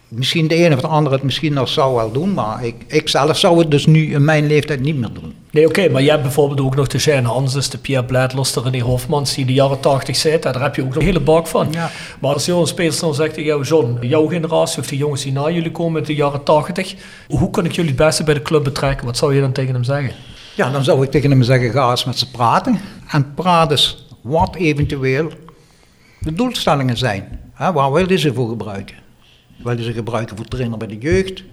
[0.08, 3.10] misschien de ene of de andere het misschien nog zou wel doen, maar ik, ik
[3.10, 5.36] zelf zou het dus nu in mijn leeftijd niet meer doen.
[5.52, 8.62] Nee, oké, maar je hebt bijvoorbeeld ook nog de Shane Hanses, de Pierre Bladlers, de
[8.62, 10.54] René Hofmans die in de jaren 80 zitten.
[10.54, 11.68] Daar heb je ook nog een hele bak van.
[11.72, 11.91] Ja.
[12.20, 15.32] Maar als zo'n speler dan zegt tegen jou, John, jouw generatie of de jongens die
[15.32, 16.95] na jullie komen uit de jaren 80,
[17.28, 19.06] hoe kan ik jullie het beste bij de club betrekken?
[19.06, 20.12] Wat zou je dan tegen hem zeggen?
[20.56, 22.80] Ja, dan zou ik tegen hem zeggen, ga eens met ze praten.
[23.08, 25.30] En praat eens wat eventueel
[26.20, 27.39] de doelstellingen zijn.
[27.53, 28.95] Hè, waar wil je ze voor gebruiken?
[29.57, 31.43] Wil je ze gebruiken voor trainer bij de jeugd?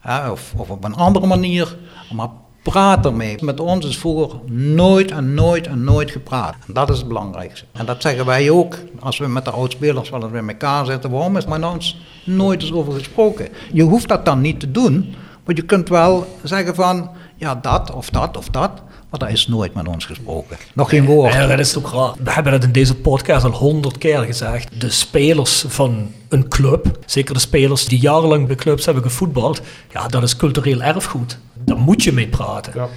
[0.00, 1.76] Hè, of, of op een andere manier?
[2.12, 2.28] Maar
[2.62, 3.36] praat ermee.
[3.40, 6.54] Met ons is vroeger nooit en nooit en nooit gepraat.
[6.66, 7.64] En dat is het belangrijkste.
[7.72, 11.10] En dat zeggen wij ook als we met de oudspelers wel eens bij elkaar zitten.
[11.10, 13.48] Waarom is met ons nooit eens over gesproken?
[13.72, 15.14] Je hoeft dat dan niet te doen.
[15.44, 18.82] Want je kunt wel zeggen van, ja dat of dat of dat.
[19.10, 20.56] Maar daar is nooit met ons gesproken.
[20.74, 21.32] Nog geen woord.
[21.32, 22.12] Ja, dat is ook raar.
[22.18, 24.80] We hebben dat in deze podcast al honderd keer gezegd.
[24.80, 29.60] De spelers van een club, zeker de spelers die jarenlang bij clubs hebben gevoetbald,
[29.92, 31.38] ja, dat is cultureel erfgoed.
[31.54, 32.72] Daar moet je mee praten.
[32.74, 32.88] Ja.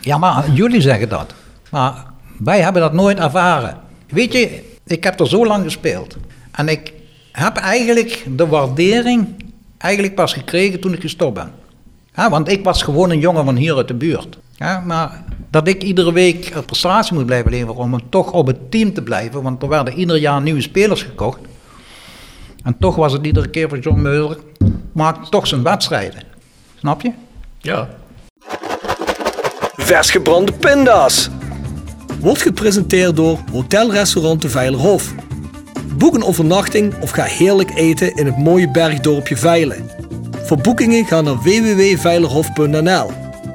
[0.00, 1.34] Ja, maar jullie zeggen dat.
[1.70, 2.04] Maar
[2.38, 3.76] wij hebben dat nooit ervaren.
[4.08, 6.16] Weet je, ik heb er zo lang gespeeld.
[6.50, 6.92] En ik
[7.32, 9.44] heb eigenlijk de waardering
[9.78, 11.52] eigenlijk pas gekregen toen ik gestopt ben.
[12.14, 14.38] Ja, want ik was gewoon een jongen van hier uit de buurt.
[14.56, 18.70] Ja, maar dat ik iedere week een prestatie moet blijven leveren om toch op het
[18.70, 19.42] team te blijven.
[19.42, 21.38] Want er werden ieder jaar nieuwe spelers gekocht.
[22.62, 24.38] En toch was het iedere keer voor John Meuler,
[24.92, 26.22] maakt toch zijn wedstrijden.
[26.78, 27.12] Snap je?
[27.58, 27.88] Ja.
[29.76, 31.28] Vers gebrande pinda's.
[32.20, 35.14] Wordt gepresenteerd door Hotel Restaurant de Veilerhof.
[35.96, 39.90] Boek een overnachting of ga heerlijk eten in het mooie bergdorpje Veilen.
[40.44, 43.29] Voor boekingen ga naar www.veilerhof.nl.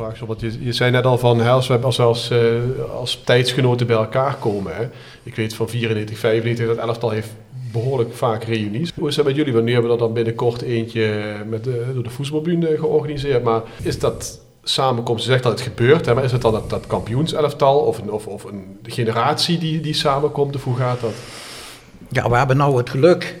[0.00, 2.30] Een andere vraag, zo, want je, je zei net al van, als we als, als,
[2.30, 2.38] eh,
[2.94, 4.76] als tijdsgenoten bij elkaar komen.
[4.76, 4.88] Hè.
[5.22, 7.30] Ik weet van 94, 95, dat elftal heeft
[7.72, 8.92] behoorlijk vaak reunies.
[8.98, 9.52] Hoe is dat met jullie?
[9.52, 13.42] Nu hebben we er dan binnenkort eentje met door de voetbalbühne georganiseerd.
[13.42, 16.70] Maar is dat samenkomst, je zegt dat het gebeurt, hè, maar is het dan dat,
[16.70, 20.54] dat kampioenselftal of een, of, of een generatie die, die samenkomt?
[20.54, 21.14] Of hoe gaat dat?
[22.08, 23.36] Ja, we hebben nou het geluk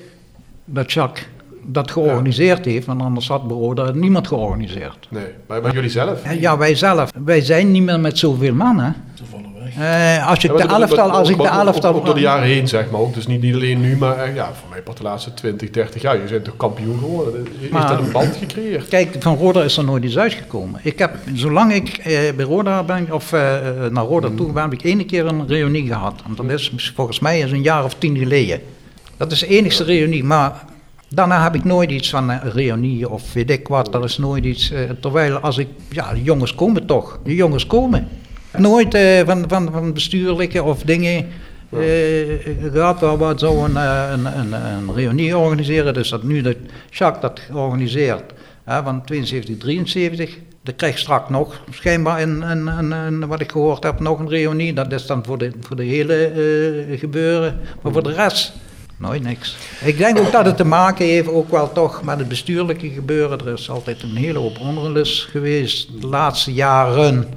[0.64, 1.26] dat Jacques
[1.66, 5.06] dat georganiseerd heeft, want anders had bureau dat niemand georganiseerd.
[5.10, 6.22] Nee, maar, maar jullie zelf?
[6.38, 7.10] Ja, wij zelf.
[7.24, 8.96] Wij zijn niet meer met zoveel mannen.
[9.78, 11.94] Eh, als ik Ja, de elftal, als ik de ook- ook- elftal...
[11.94, 13.14] Ook door de jaren heen, zeg maar ook.
[13.14, 16.02] Dus niet, niet alleen nu, maar eh, ja, voor mij pas de laatste 20, 30
[16.02, 16.16] jaar.
[16.16, 17.46] Je bent toch kampioen geworden?
[17.70, 18.88] Maar- dat een band gecreëerd?
[18.88, 20.80] Kijk, van Roda is er nooit iets uitgekomen.
[20.82, 23.40] Ik heb, zolang ik eh, bij Roda ben, of eh,
[23.90, 26.14] naar Roda toe ben, heb ik één keer een reunie gehad.
[26.26, 28.60] En dat is volgens mij is een jaar of tien geleden.
[29.16, 30.64] Dat is de enigste reunie, maar
[31.14, 33.92] daarna heb ik nooit iets van een reunie of weet ik wat.
[33.92, 37.18] Dat is nooit iets, eh, terwijl als ik, ja, de jongens komen toch.
[37.24, 38.08] De jongens komen.
[38.56, 41.26] Nooit eh, van, van, van bestuurlijke of dingen
[41.70, 41.80] eh,
[42.72, 45.94] gehad waar we zo een, eh, een, een, een reunie organiseren.
[45.94, 46.56] Dus dat nu dat
[46.90, 48.32] Jacques dat organiseert
[48.64, 50.38] van 72, 73.
[50.62, 54.72] Dat krijg straks nog schijnbaar een, een, een, wat ik gehoord heb, nog een reunie.
[54.72, 57.60] Dat is dan voor de, voor de hele eh, gebeuren.
[57.82, 58.52] Maar voor de rest,
[59.00, 59.56] nooit niks.
[59.84, 63.38] Ik denk ook dat het te maken heeft ook wel toch met het bestuurlijke gebeuren.
[63.38, 67.28] Er is altijd een hele hoop onrust geweest de laatste jaren.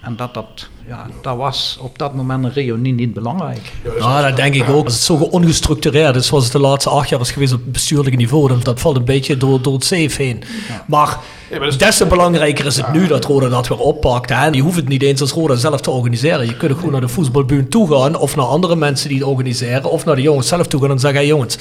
[0.00, 3.72] En dat, dat, ja, dat was op dat moment een reunie niet belangrijk.
[3.98, 4.84] Ja, dat denk ik ook.
[4.84, 7.72] Als het zo ongestructureerd is, zoals het de laatste acht jaar is geweest op het
[7.72, 10.42] bestuurlijke niveau, dan dat valt een beetje door, door het zeef heen.
[10.86, 11.18] Maar
[11.52, 14.30] Ja, maar dat is- des te belangrijker is het nu dat Roda dat weer oppakt.
[14.30, 14.46] Hè?
[14.46, 16.46] Je hoeft het niet eens als Roda zelf te organiseren.
[16.46, 19.90] Je kunt gewoon naar de voetbalbuurt toe gaan, of naar andere mensen die het organiseren,
[19.90, 21.56] of naar de jongens zelf toe gaan en zeggen: hey, jongens,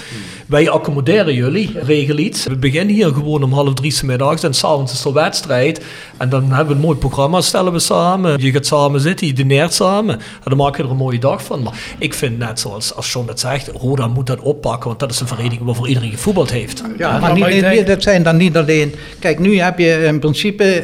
[0.48, 2.46] wij accommoderen jullie, regel iets.
[2.46, 5.82] We beginnen hier gewoon om half drie 's middags en s'avonds is er wedstrijd.
[6.18, 8.42] En dan hebben we een mooi programma, stellen we samen.
[8.42, 10.16] Je gaat samen zitten, je dineert samen.
[10.20, 11.64] En dan maak je er een mooie dag van.
[11.64, 15.12] Maar ik vind net zoals als John het zegt, Roda moet dat oppakken, want dat
[15.12, 16.84] is een vereniging waarvoor iedereen gevoetbald heeft.
[16.98, 18.96] Ja, maar, maar niet, ik niet- denk- dat zijn dan niet alleen.
[19.20, 20.84] Kijk, nu heb je in principe.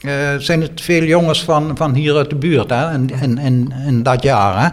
[0.00, 4.02] eh, zijn het veel jongens van, van hier uit de buurt, hè, in, in, in
[4.02, 4.62] dat jaar.
[4.62, 4.68] Hè.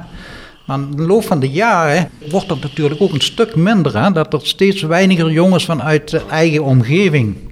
[0.65, 4.03] Maar in de loop van de jaren wordt dat natuurlijk ook een stuk minder.
[4.03, 7.48] Hè, dat er steeds weiniger jongens vanuit de eigen omgeving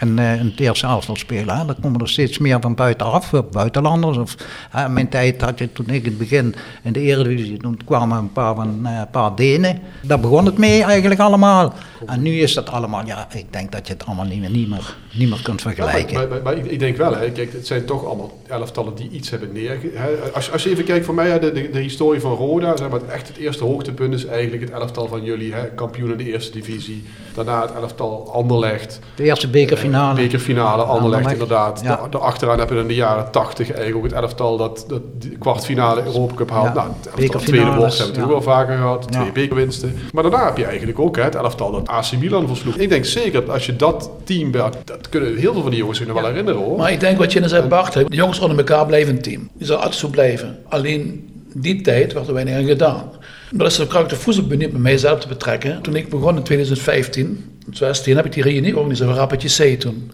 [0.00, 1.58] in, eh, in het eerste elftal spelen.
[1.58, 1.64] Hè.
[1.64, 4.16] Dan komen er steeds meer van buitenaf, eh, buitenlanders.
[4.16, 4.36] Of,
[4.70, 7.80] hè, in mijn tijd had je toen ik in het begin in de Eredivisie, toen
[7.84, 9.78] kwamen een paar, van, eh, een paar Denen.
[10.02, 11.74] Daar begon het mee eigenlijk allemaal.
[12.06, 14.68] En nu is dat allemaal, ja, ik denk dat je het allemaal niet meer, niet
[14.68, 16.14] meer, niet meer kunt vergelijken.
[16.14, 19.10] Maar, maar, maar ik, ik denk wel, hè, kijk, het zijn toch allemaal elftallen die
[19.10, 19.90] iets hebben neerge...
[19.94, 22.88] Hè, als, als je even kijkt voor mij, de, de, de historie van Roda, zeg
[22.88, 26.32] maar, echt het eerste hoogtepunt is eigenlijk het elftal van jullie, hè, kampioen in de
[26.32, 27.04] eerste divisie.
[27.44, 28.98] Daarna het elftal Anderlecht.
[29.14, 30.14] De eerste bekerfinale.
[30.14, 31.80] Bekerfinale, Anderlecht Anderlecht, inderdaad.
[31.84, 31.96] ja.
[31.96, 35.38] Da- Daarachteraan heb je in de jaren 80 eigenlijk ook het elftal dat, dat die
[35.38, 36.66] kwartfinale Europa Cup haalt.
[36.66, 36.72] Ja.
[36.74, 38.26] Nou, het elftal tweede worst hebben we ja.
[38.26, 39.94] ook wel vaker gehad, twee bekerwinsten.
[40.12, 42.76] Maar daarna heb je eigenlijk ook hè, het elftal dat AC Milan versloeg.
[42.76, 45.78] Ik denk zeker dat als je dat team, bij- dat kunnen heel veel van die
[45.80, 46.76] jongens zich nog wel herinneren hoor.
[46.78, 49.48] Maar ik denk wat je net zei, Bart, de jongens onder elkaar blijven een team.
[49.54, 50.58] Die zal altijd zo blijven.
[50.68, 53.10] Alleen die tijd werd er weinig aan gedaan.
[53.50, 55.82] Maar dat is ook de voetbalbund niet met mijzelf te betrekken.
[55.82, 57.24] Toen ik begon in 2015,
[57.58, 60.10] 2016, heb ik die reunie georganiseerd van Rappetje C toen.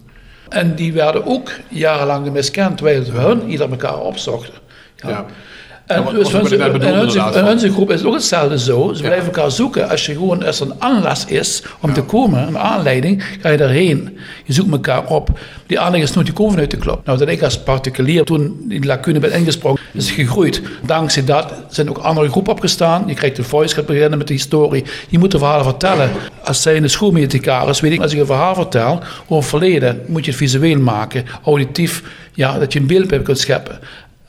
[0.48, 4.54] En die werden ook jarenlang miskend, terwijl hun ieder elkaar opzochten.
[4.96, 5.26] Ja.
[5.86, 8.92] En, Ja, dus hun, bedoelde hun, onze groep is ook hetzelfde zo.
[8.92, 9.88] Ze blijven elkaar zoeken.
[9.88, 13.56] Als je gewoon, als er een aanlas is om te komen, een aanleiding, ga je
[13.56, 14.18] daarheen.
[14.44, 15.38] Je zoekt elkaar op.
[15.66, 17.00] Die aanleiding is nooit gekomen vanuit de club.
[17.04, 20.62] Nou, dat ik als particulier toen die lacune ben ingesprongen, is gegroeid.
[20.86, 23.04] Dankzij dat zijn ook andere groepen opgestaan.
[23.06, 24.84] Je krijgt de voice, gaat beginnen met de historie.
[25.08, 26.10] Je moet de verhalen vertellen.
[26.44, 30.00] Als zij in de schoolmedicaris, weet ik, als ik een verhaal vertel over het verleden,
[30.06, 33.78] moet je het visueel maken, auditief, ja, dat je een beeld bij kunt scheppen.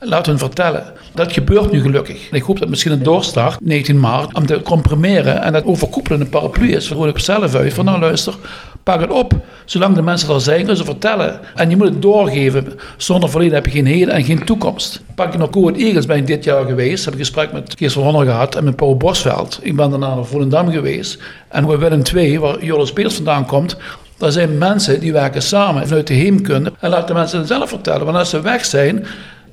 [0.00, 0.84] Laat hun vertellen.
[1.14, 2.30] Dat gebeurt nu gelukkig.
[2.30, 6.72] Ik hoop dat misschien een doorstart, 19 maart, om te comprimeren en dat overkoepelende paraplu
[6.72, 6.88] is.
[6.88, 8.34] Gewoon ik zelf uit van nou luister,
[8.82, 9.32] pak het op.
[9.64, 11.40] Zolang de mensen er zijn, kunnen ze vertellen.
[11.54, 12.78] En je moet het doorgeven.
[12.96, 15.02] Zonder verleden heb je geen heden en geen toekomst.
[15.14, 17.04] Pak je naar Koert Eagles, ben ik dit jaar geweest.
[17.04, 19.58] Heb ik gesprek met Kees van Honor gehad en met Paul Bosveld.
[19.62, 21.22] Ik ben daarna naar Volendam geweest.
[21.48, 23.76] En bij Willem II, waar Joris Peers vandaan komt,
[24.16, 26.72] daar zijn mensen die werken samen vanuit de heemkunde.
[26.80, 28.04] En laat de mensen zelf vertellen.
[28.04, 29.06] Want als ze weg zijn,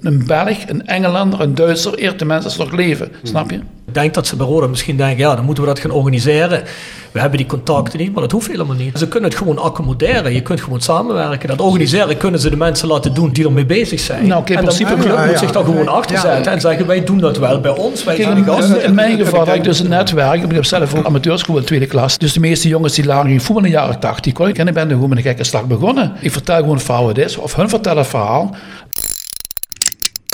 [0.06, 3.12] een Belg, een Engelander, een Duitser, eert de mensen nog leven.
[3.24, 3.56] Snap je?
[3.88, 6.64] Ik denk dat ze bij Roda misschien denken, ja, dan moeten we dat gaan organiseren.
[7.12, 8.98] We hebben die contacten niet, maar dat hoeft helemaal niet.
[8.98, 10.34] Ze kunnen het gewoon accommoderen.
[10.34, 11.48] Je kunt gewoon samenwerken.
[11.50, 14.28] Dat organiseren kunnen ze de mensen laten doen die ermee bezig zijn.
[14.28, 15.38] Nou, in en dan principe- de club Ja, moet ja.
[15.38, 16.22] zich daar gewoon achter Ja.
[16.22, 18.04] zetten en zeggen, wij doen dat wel bij ons.
[18.04, 18.84] Wij zijn de Kijk, gasten.
[18.84, 20.44] in mijn geval had ik dus een netwerk.
[20.44, 22.18] Ik heb zelf ook amateurschool in de tweede klas.
[22.18, 24.58] Dus de meeste jongens die lagen in voetbal in de jaren 80 kon ik.
[24.58, 26.12] En ik ben gewoon met een gekke slag begonnen.
[26.20, 27.38] Ik vertel gewoon het verhaal wat het is.
[27.38, 28.56] Of hun vertellen het verhaal.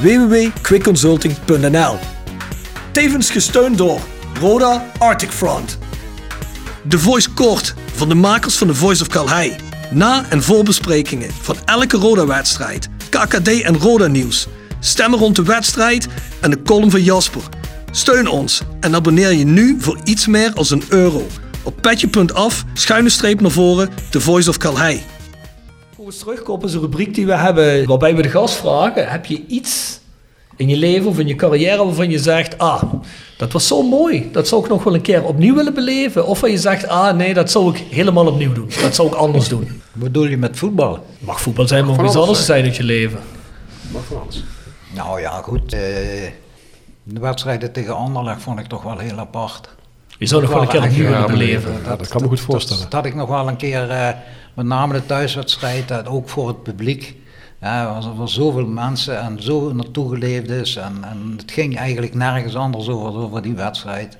[0.00, 1.98] www.quickconsulting.nl
[2.92, 4.00] Tevens gesteund door
[4.40, 5.78] Roda Arctic Front.
[6.82, 9.56] De Voice Kort van de makers van The Voice of Calhei.
[9.90, 14.46] Na- en voorbesprekingen van elke Roda-wedstrijd, KKD en Roda-nieuws.
[14.80, 16.06] Stemmen rond de wedstrijd
[16.40, 17.42] en de column van Jasper.
[17.90, 21.26] Steun ons en abonneer je nu voor iets meer als een euro.
[21.62, 25.02] Op petje.af, schuine streep naar voren, The Voice of Calhei.
[26.08, 29.44] Volgens terugkoppen is een rubriek die we hebben waarbij we de gast vragen: heb je
[29.46, 30.00] iets
[30.56, 32.82] in je leven of in je carrière waarvan je zegt: Ah,
[33.36, 36.26] dat was zo mooi, dat zou ik nog wel een keer opnieuw willen beleven?
[36.26, 39.14] Of waar je zegt: Ah, nee, dat zou ik helemaal opnieuw doen, dat zou ik
[39.14, 39.82] anders doen.
[39.92, 41.06] Wat bedoel je met voetbal?
[41.18, 43.20] Mag voetbal zijn, maar ook van iets anders zijn uit je leven.
[43.92, 44.44] Mag van alles.
[44.94, 45.72] Nou ja, goed.
[45.72, 45.80] eh,
[47.02, 49.68] de wedstrijden tegen Anderlecht vond ik toch wel heel apart.
[50.18, 51.72] Je zou nog wel een keer opnieuw willen beleven.
[51.84, 52.82] ja, dat kan me goed voorstellen.
[52.82, 54.08] Dat, dat had ik nog wel een keer, eh,
[54.54, 57.16] met name de thuiswedstrijd, eh, ook voor het publiek.
[57.60, 60.76] Ja, was er voor zoveel mensen en zo naartoe geleefd is.
[60.76, 64.16] En, en het ging eigenlijk nergens anders over, over die wedstrijd.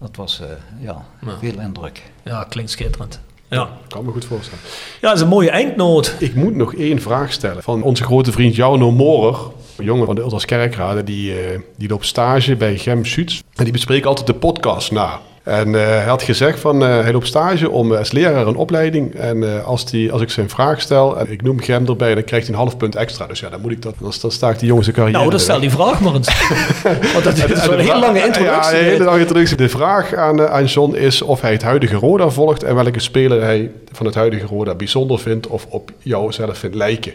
[0.00, 0.46] Dat was eh,
[0.80, 1.04] ja,
[1.40, 2.02] veel indruk.
[2.24, 3.20] Ja, klinkt schitterend.
[3.48, 3.68] Ja.
[3.88, 4.64] Kan me goed voorstellen.
[5.00, 6.14] ja, dat is een mooie eindnoot.
[6.18, 9.38] Ik moet nog één vraag stellen van onze grote vriend Jarno Morer.
[9.76, 13.42] Een jongen van de Ultras Kerkrade, die, eh, die loopt stage bij Gem Suits.
[13.54, 15.20] En die bespreekt altijd de podcast na.
[15.42, 19.14] En eh, hij had gezegd van, eh, hij loopt stage om als leraar een opleiding.
[19.14, 22.46] En als, die, als ik zijn vraag stel en ik noem Gem erbij, dan krijgt
[22.46, 23.26] hij een half punt extra.
[23.26, 25.18] Dus ja, dan moet ik dat, dan, dan sta ik die jongens een carrière.
[25.18, 26.48] Nou, dan stel die vraag maar eens.
[27.12, 28.78] Want dat is een hele lange Ja, introductie.
[28.78, 29.56] een hele lange introductie.
[29.56, 33.42] De vraag aan, aan John is of hij het huidige Roda volgt en welke speler
[33.42, 37.12] hij van het huidige Roda bijzonder vindt of op jou zelf vindt lijken.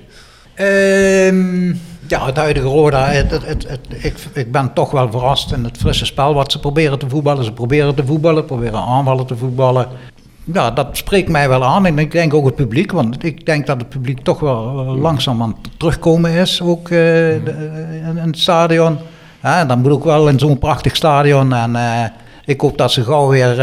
[0.62, 1.68] Ehm,
[2.08, 6.06] ja, het huidige Roda, het, het, ik, ik ben toch wel verrast in het frisse
[6.06, 7.44] spel wat ze proberen te voetballen.
[7.44, 9.88] Ze proberen te voetballen, proberen aanvallen te voetballen.
[10.54, 11.86] ja, dat spreekt mij wel aan.
[11.86, 14.62] En ik denk ook het publiek, want ik denk dat het publiek toch wel
[15.02, 18.98] langzaam aan het terugkomen is, ook eh, de- eh, in, het stadion.
[19.44, 21.54] Ja, dan moet ook wel in zo'n prachtig stadion.
[21.54, 22.04] En eh,
[22.46, 23.56] ik hoop dat, ze gauw weer,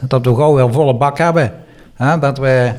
[0.00, 1.52] dat we gauw weer volle bak hebben.
[2.20, 2.72] Dat we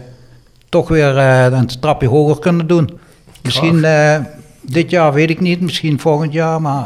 [0.70, 3.02] toch weer een trapje hoger kunnen doen.
[3.44, 4.20] Misschien eh,
[4.62, 6.86] dit jaar, weet ik niet, misschien volgend jaar, maar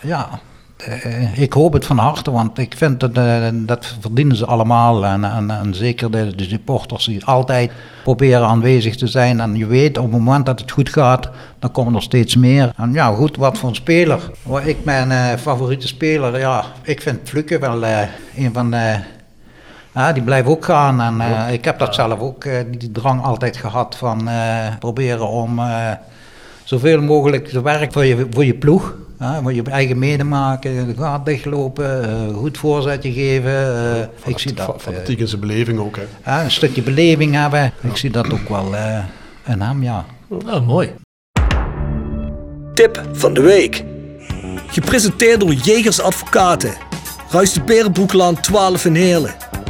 [0.00, 0.28] eh, ja,
[0.76, 3.14] eh, ik hoop het van harte, want ik vind dat,
[3.52, 5.06] dat verdienen ze allemaal.
[5.06, 7.70] En, en, en zeker de, de supporters die altijd
[8.02, 9.40] proberen aanwezig te zijn.
[9.40, 12.72] En je weet, op het moment dat het goed gaat, dan komen er steeds meer.
[12.76, 14.20] En ja, goed, wat voor een speler.
[14.64, 17.84] Ik mijn favoriete speler, ja, ik vind Fluke wel
[18.36, 19.14] een van de...
[19.96, 21.00] Ja, die blijft ook gaan.
[21.00, 25.28] En eh, ik heb dat zelf ook, eh, die, drang altijd gehad van eh, proberen
[25.28, 25.90] om eh,
[26.64, 28.94] zoveel mogelijk te werken voor je, voor je ploeg.
[29.18, 33.52] hè, voor je eigen medemaken, de gaat dichtlopen, goed voorzetje geven.
[33.96, 34.64] eh, ik zie dat.
[34.66, 36.02] Fa- eh, Fanatiek in zijn beleving ook, hè.
[36.24, 37.72] ja, een stukje beleving hebben.
[37.80, 38.98] Ik zie dat ook wel eh
[39.46, 40.04] in hem, ja.
[40.44, 40.90] Nou, mooi.
[42.74, 43.84] Tip van de week.
[44.66, 46.72] Gepresenteerd door Jegers Advocaten.
[47.30, 49.34] Ruist de Berenbroeklaan 12 in Heerlen.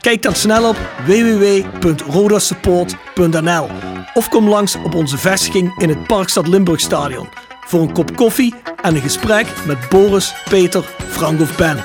[0.00, 0.76] Kijk dan snel op
[1.06, 3.66] www.rodasupport.nl
[4.14, 7.28] of kom langs op onze vestiging in het Parkstad Limburg Stadion
[7.66, 11.84] voor een kop koffie en een gesprek met Boris, Peter, Frank of Ben.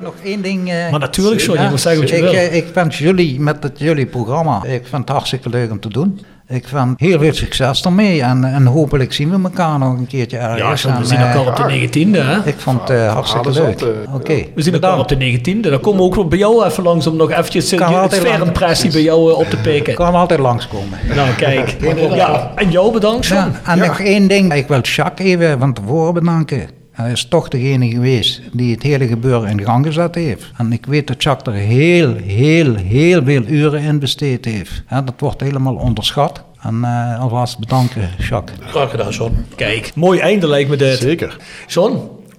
[0.00, 0.70] Nog één ding.
[0.70, 2.32] eh, Maar natuurlijk, John, je moet zeggen wat je ik, wil.
[2.32, 4.64] eh, ik wens jullie met het jullie programma.
[4.64, 6.20] Ik vind het hartstikke leuk om te doen.
[6.52, 8.22] Ik vind heel veel succes ermee.
[8.22, 10.82] En, en hopelijk zien we elkaar nog een keertje ergens.
[10.82, 12.48] Ja, we En, zien eh, elkaar op de 19e, hè?
[12.48, 13.80] Ik vond het eh, hartstikke leuk.
[13.80, 14.34] eh, Oké.
[14.54, 15.60] We zien elkaar op de 19e.
[15.60, 18.92] Dan komen we ook wel bij jou even langs om nog eventjes Kan de sfeerimpressie
[18.92, 19.94] bij jou eh, op te Ik pikken.
[19.94, 20.98] kan altijd langskomen.
[21.14, 21.76] Nou, kijk.
[22.14, 23.40] Ja, en jou bedankt, John.
[23.64, 24.54] Ja, en nog één ding.
[24.54, 26.68] Ik wil Jacques even van tevoren bedanken.
[26.92, 30.50] Hij is toch degene geweest die het hele gebeuren in gang gezet heeft.
[30.58, 34.82] En ik weet dat Jacques er heel, heel, heel veel uren in besteed heeft.
[34.90, 36.42] Ja, dat wordt helemaal onderschat.
[36.60, 38.58] En eh alvast bedanken, Jacques.
[38.60, 39.46] Graag gedaan, John.
[39.56, 40.98] Kijk, mooi einde lijkt me dit.
[40.98, 41.36] Zeker.
[41.66, 41.98] John,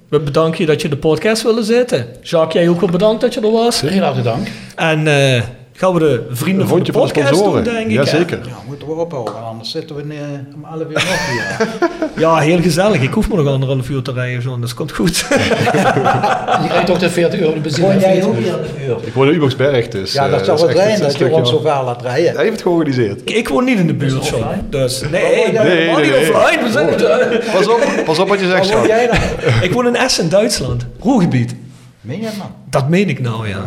[0.09, 2.07] we bedanken je dat je in de podcast wilde zitten.
[2.21, 3.81] Jacques, jij ook wel bedankt dat je er was.
[3.81, 4.47] Heel hartelijk dank.
[4.75, 5.43] En eh,
[5.83, 7.63] gaan we de vrienden van de vondje van de podcast doen, sponsoren.
[7.63, 7.91] denk ik.
[7.91, 8.39] Jazeker.
[8.45, 10.19] Ja, moeten we ophouden, anders zitten we eh,
[10.55, 11.67] om 11 uur nog hier.
[12.23, 13.01] Ja, heel gezellig.
[13.01, 14.61] Ik hoef me nog anderhalf uur te rijden, John.
[14.61, 15.17] Dus komt goed.
[16.63, 17.87] Je krijgt toch de 40 euro de benzine.
[17.87, 18.45] Woon jij ook fiets.
[18.45, 18.97] hier aan de uur?
[19.03, 20.13] Ik woon in Ubersberg, dus...
[20.13, 22.33] Ja, dat eh, zou is wel zijn dat je ons zo ver laat rijden.
[22.33, 23.21] Hij heeft het georganiseerd.
[23.29, 24.45] ik woon niet in de buurt, John.
[24.69, 26.19] Dus nee, nee, nee, niet nee.
[26.19, 26.63] offline.
[26.63, 27.51] We zijn het.
[27.51, 28.85] Pas op, pas op wat je zegt, dan?
[29.61, 30.85] Ik woon in Essen, Duitsland.
[30.99, 31.55] Roergebied.
[32.03, 32.51] Meen je man?
[32.69, 33.61] Dat meen ik nou, ja.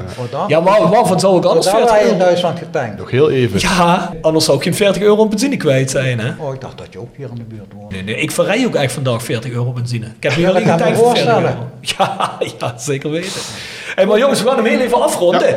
[0.47, 2.24] Ja, maar waarvan zou ik anders Daar waar 40 je in euro...
[2.24, 2.99] Duitsland getankt.
[2.99, 3.61] Nog heel even.
[3.61, 6.32] Ja, anders zou ik geen 40 euro op benzine kwijt zijn, hè?
[6.39, 7.93] Oh, ik dacht dat je ook hier in de buurt woont.
[7.93, 10.07] Nee, nee, ik verrij ook echt vandaag 40 euro benzine.
[10.07, 11.43] Ik heb Ja, alleen me voor 40 voorstellen.
[11.43, 11.68] euro.
[11.99, 13.41] Ja, ja, zeker weten.
[13.95, 15.57] Hey, maar jongens, we gaan hem heel even afronden.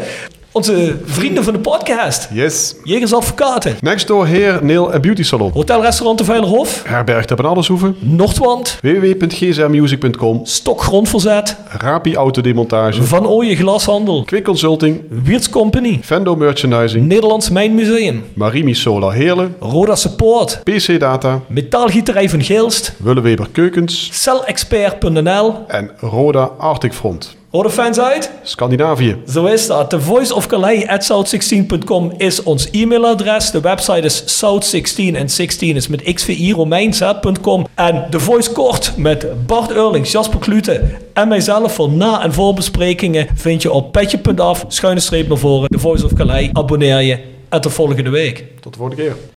[0.51, 2.29] Onze vrienden van de podcast.
[2.33, 2.75] Yes.
[2.83, 3.75] Jegers Advocaten.
[3.81, 5.51] Next door Heer, Nail en Beauty Salon.
[5.53, 6.83] Hotel Restaurant de Veilerhof.
[6.87, 7.95] Herberg ter Benaldershoeven.
[7.99, 8.77] Noordwand.
[8.81, 10.41] www.gsrmusic.com.
[10.45, 11.55] Stok Grondverzet.
[11.67, 13.03] Rapi Autodemontage.
[13.03, 14.23] Van Ooyen Glashandel.
[14.25, 15.03] Quick Consulting.
[15.23, 15.99] Wiertz Company.
[16.01, 17.07] Vendo Merchandising.
[17.07, 18.23] Nederlands Mijnmuseum.
[18.33, 19.55] Marimi Solar Heerlen.
[19.59, 20.61] Roda Support.
[20.63, 21.41] PC Data.
[21.47, 22.93] Metaalgieterij van Geelst.
[22.97, 24.09] Willeweber Keukens.
[24.11, 25.53] Celexpert.nl.
[25.67, 27.37] En Roda Arctic Front.
[27.51, 28.31] Horen fans uit?
[28.43, 29.15] Scandinavië.
[29.27, 29.89] Zo is dat.
[29.89, 33.51] The Voice of Calais at south16.com is ons e-mailadres.
[33.51, 37.65] De website is south16 en 16 is met xvi romeinz.com.
[37.75, 40.81] En The Voice kort met Bart Eurlings, Jasper Klute
[41.13, 45.79] en mijzelf voor na- en voorbesprekingen vind je op petje.af, schuine streep naar voren, The
[45.79, 46.49] Voice of Calais.
[46.53, 47.19] Abonneer je
[47.49, 48.45] en tot volgende week.
[48.61, 49.38] Tot de volgende keer.